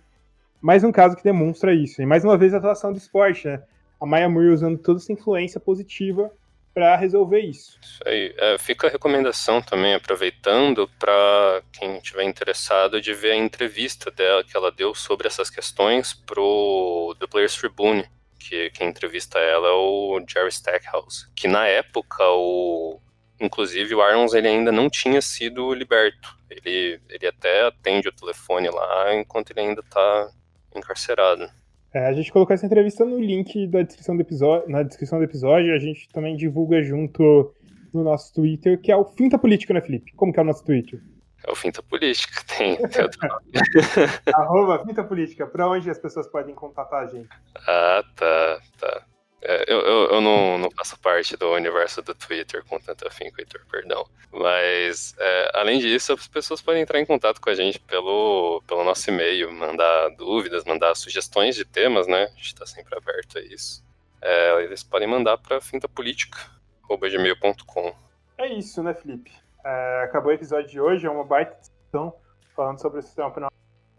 Mais 0.61 0.85
um 0.85 0.93
caso 0.93 1.17
que 1.17 1.25
demonstra 1.25 1.75
isso. 1.75 2.01
E 2.01 2.07
mais 2.07 2.25
uma 2.25 2.39
vez 2.39 2.55
a 2.55 2.59
atuação 2.59 2.93
do 2.93 2.99
esporte, 2.99 3.49
né? 3.49 3.63
A 4.01 4.07
Maya 4.07 4.29
Moore 4.29 4.49
usando 4.49 4.79
toda 4.79 5.01
essa 5.01 5.13
influência 5.13 5.59
positiva 5.59 6.31
para 6.75 6.97
resolver 6.97 7.41
isso. 7.41 7.79
Isso 7.83 8.01
aí. 8.07 8.35
É, 8.37 8.59
fica 8.59 8.87
a 8.87 8.91
recomendação 8.91 9.61
também, 9.61 9.95
aproveitando, 9.95 10.89
para 10.99 11.62
quem 11.73 11.99
estiver 11.99 12.25
interessado, 12.25 13.01
de 13.01 13.12
ver 13.12 13.33
a 13.33 13.37
entrevista 13.37 14.11
dela 14.11 14.43
que 14.43 14.57
ela 14.57 14.73
deu 14.73 14.95
sobre 14.95 15.27
essas 15.27 15.51
questões 15.51 16.14
pro 16.14 17.14
The 17.20 17.27
Players 17.27 17.57
Tribune, 17.57 18.09
que 18.39 18.70
quem 18.70 18.89
entrevista 18.89 19.39
ela 19.39 19.68
é 19.68 19.73
o 19.73 20.23
Jerry 20.29 20.49
Stackhouse, 20.49 21.29
que 21.37 21.47
na 21.47 21.66
época 21.66 22.25
o 22.29 23.01
inclusive 23.41 23.95
o 23.95 24.09
Irons 24.09 24.35
ele 24.35 24.47
ainda 24.47 24.70
não 24.70 24.89
tinha 24.89 25.20
sido 25.20 25.75
liberto. 25.75 26.37
Ele, 26.49 27.01
ele 27.09 27.27
até 27.27 27.66
atende 27.66 28.09
o 28.09 28.12
telefone 28.12 28.70
lá 28.70 29.14
enquanto 29.14 29.51
ele 29.51 29.61
ainda 29.61 29.81
está 29.81 30.31
encarcerado. 30.75 31.51
É, 31.95 32.07
a 32.07 32.12
gente 32.12 32.32
colocou 32.32 32.55
essa 32.55 32.64
entrevista 32.64 33.05
no 33.05 33.20
link 33.20 33.66
da 33.66 33.82
descrição 33.82 34.16
do 34.16 34.22
episódio, 34.22 34.68
na 34.68 34.82
descrição 34.82 35.18
do 35.18 35.24
episódio. 35.24 35.74
A 35.74 35.78
gente 35.78 36.09
também 36.09 36.36
divulga 36.36 36.82
junto 36.82 37.55
no 37.93 38.03
nosso 38.03 38.32
Twitter, 38.32 38.80
que 38.80 38.90
é 38.90 38.97
o 38.97 39.05
Finta 39.05 39.38
Política, 39.38 39.74
né, 39.74 39.80
Felipe? 39.80 40.12
Como 40.12 40.32
que 40.32 40.38
é 40.38 40.43
o 40.43 40.47
nosso 40.47 40.64
Twitter? 40.64 41.03
É 41.47 41.51
o 41.51 41.55
Finta 41.57 41.82
Política, 41.82 42.43
tem, 42.57 42.76
tem 42.88 43.03
outro 43.03 43.28
nome. 43.28 43.45
Arroba 44.34 44.84
Finta 44.86 45.05
Política, 45.05 45.47
pra 45.47 45.68
onde 45.68 45.90
as 45.90 45.99
pessoas 45.99 46.26
podem 46.26 46.55
contatar 46.55 47.03
a 47.03 47.07
gente? 47.07 47.28
Ah, 47.66 48.03
tá, 48.16 48.61
tá. 48.78 49.07
É, 49.45 49.64
eu, 49.66 49.80
eu, 49.80 50.11
eu 50.12 50.20
não, 50.20 50.57
não, 50.57 50.70
faço 50.70 50.97
parte 51.01 51.36
do 51.36 51.53
universo 51.53 52.01
do 52.01 52.14
Twitter 52.14 52.64
com 52.64 52.78
tanto 52.78 53.09
afinco, 53.09 53.40
Heitor, 53.40 53.61
perdão. 53.68 54.07
Mas, 54.30 55.16
é, 55.18 55.51
além 55.55 55.80
disso, 55.80 56.12
as 56.12 56.28
pessoas 56.28 56.62
podem 56.62 56.82
entrar 56.82 57.01
em 57.01 57.07
contato 57.07 57.40
com 57.40 57.51
a 57.51 57.55
gente 57.55 57.80
pelo, 57.80 58.62
pelo 58.68 58.84
nosso 58.84 59.11
e-mail, 59.11 59.53
mandar 59.53 60.11
dúvidas, 60.11 60.64
mandar 60.64 60.95
sugestões 60.95 61.57
de 61.57 61.64
temas, 61.64 62.07
né? 62.07 62.22
A 62.24 62.36
gente 62.36 62.47
está 62.47 62.64
sempre 62.64 62.97
aberto 62.97 63.38
a 63.38 63.40
isso. 63.40 63.84
É, 64.22 64.62
eles 64.62 64.84
podem 64.84 65.09
mandar 65.09 65.38
para 65.38 65.61
fintapolitica.gmail.com. 65.61 67.95
É 68.38 68.47
isso, 68.47 68.80
né, 68.80 68.95
Felipe? 68.95 69.32
É, 69.64 70.03
acabou 70.05 70.30
o 70.30 70.34
episódio 70.34 70.70
de 70.70 70.80
hoje, 70.80 71.05
é 71.05 71.11
uma 71.11 71.24
baita 71.24 71.57
discussão 71.59 72.14
falando 72.55 72.80
sobre 72.80 73.01
o 73.01 73.03
sistema 73.03 73.30
penal 73.30 73.52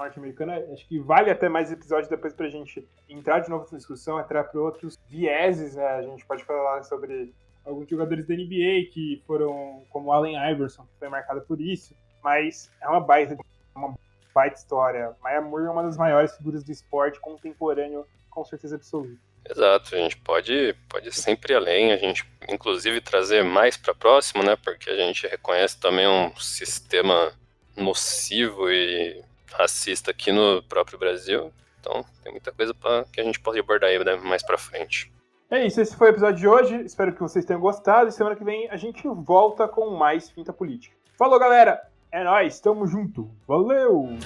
norte-americana. 0.03 0.63
Acho 0.71 0.87
que 0.87 0.99
vale 0.99 1.29
até 1.29 1.49
mais 1.49 1.71
episódios 1.71 2.07
depois 2.07 2.33
para 2.33 2.45
a 2.45 2.49
gente 2.49 2.87
entrar 3.09 3.39
de 3.39 3.49
novo 3.49 3.63
nessa 3.63 3.77
discussão, 3.77 4.19
entrar 4.19 4.43
para 4.45 4.59
outros 4.59 4.97
vieses. 5.07 5.75
Né? 5.75 5.85
A 5.85 6.01
gente 6.01 6.25
pode 6.25 6.43
falar 6.43 6.83
sobre 6.83 7.33
alguns 7.65 7.89
jogadores 7.89 8.27
da 8.27 8.35
NBA 8.35 8.91
que 8.91 9.21
foram, 9.25 9.83
como 9.89 10.11
Allen 10.11 10.37
Iverson, 10.51 10.83
que 10.83 10.99
foi 10.99 11.09
marcado 11.09 11.41
por 11.41 11.59
isso. 11.59 11.95
Mas 12.23 12.71
é 12.81 12.87
uma 12.87 12.99
baita, 12.99 13.37
uma 13.75 13.93
baita 14.33 14.57
história. 14.57 15.15
Maya 15.21 15.41
Moore 15.41 15.65
é 15.65 15.69
uma 15.69 15.83
das 15.83 15.97
maiores 15.97 16.35
figuras 16.35 16.63
do 16.63 16.71
esporte 16.71 17.19
contemporâneo, 17.19 18.05
com 18.29 18.43
certeza 18.43 18.75
absoluta. 18.75 19.17
Exato, 19.49 19.93
a 19.93 19.97
gente 19.97 20.17
pode, 20.17 20.73
pode 20.87 21.11
sempre 21.11 21.53
além, 21.53 21.91
a 21.91 21.97
gente 21.97 22.25
inclusive 22.47 23.01
trazer 23.01 23.43
mais 23.43 23.75
para 23.75 23.93
próximo, 23.93 24.41
né? 24.41 24.55
Porque 24.55 24.89
a 24.89 24.95
gente 24.95 25.27
reconhece 25.27 25.77
também 25.77 26.07
um 26.07 26.33
sistema 26.37 27.33
nocivo 27.75 28.71
e 28.71 29.21
racista 29.57 30.11
aqui 30.11 30.31
no 30.31 30.61
próprio 30.63 30.97
Brasil. 30.99 31.51
Então, 31.79 32.05
tem 32.23 32.31
muita 32.31 32.51
coisa 32.51 32.73
pra, 32.73 33.03
que 33.11 33.19
a 33.19 33.23
gente 33.23 33.39
pode 33.39 33.59
abordar 33.59 33.89
aí 33.89 34.03
né, 34.03 34.15
mais 34.15 34.41
pra 34.41 34.57
frente. 34.57 35.11
É 35.51 35.65
isso, 35.65 35.79
esse 35.81 35.95
foi 35.95 36.07
o 36.07 36.11
episódio 36.11 36.39
de 36.39 36.47
hoje. 36.47 36.81
Espero 36.81 37.13
que 37.13 37.19
vocês 37.19 37.45
tenham 37.45 37.61
gostado. 37.61 38.09
E 38.09 38.11
semana 38.11 38.35
que 38.35 38.43
vem 38.43 38.69
a 38.69 38.77
gente 38.77 39.07
volta 39.07 39.67
com 39.67 39.91
mais 39.91 40.29
Finta 40.29 40.53
Política. 40.53 40.95
Falou, 41.17 41.39
galera! 41.39 41.81
É 42.11 42.23
nóis, 42.23 42.59
tamo 42.59 42.87
junto. 42.87 43.29
Valeu! 43.47 44.17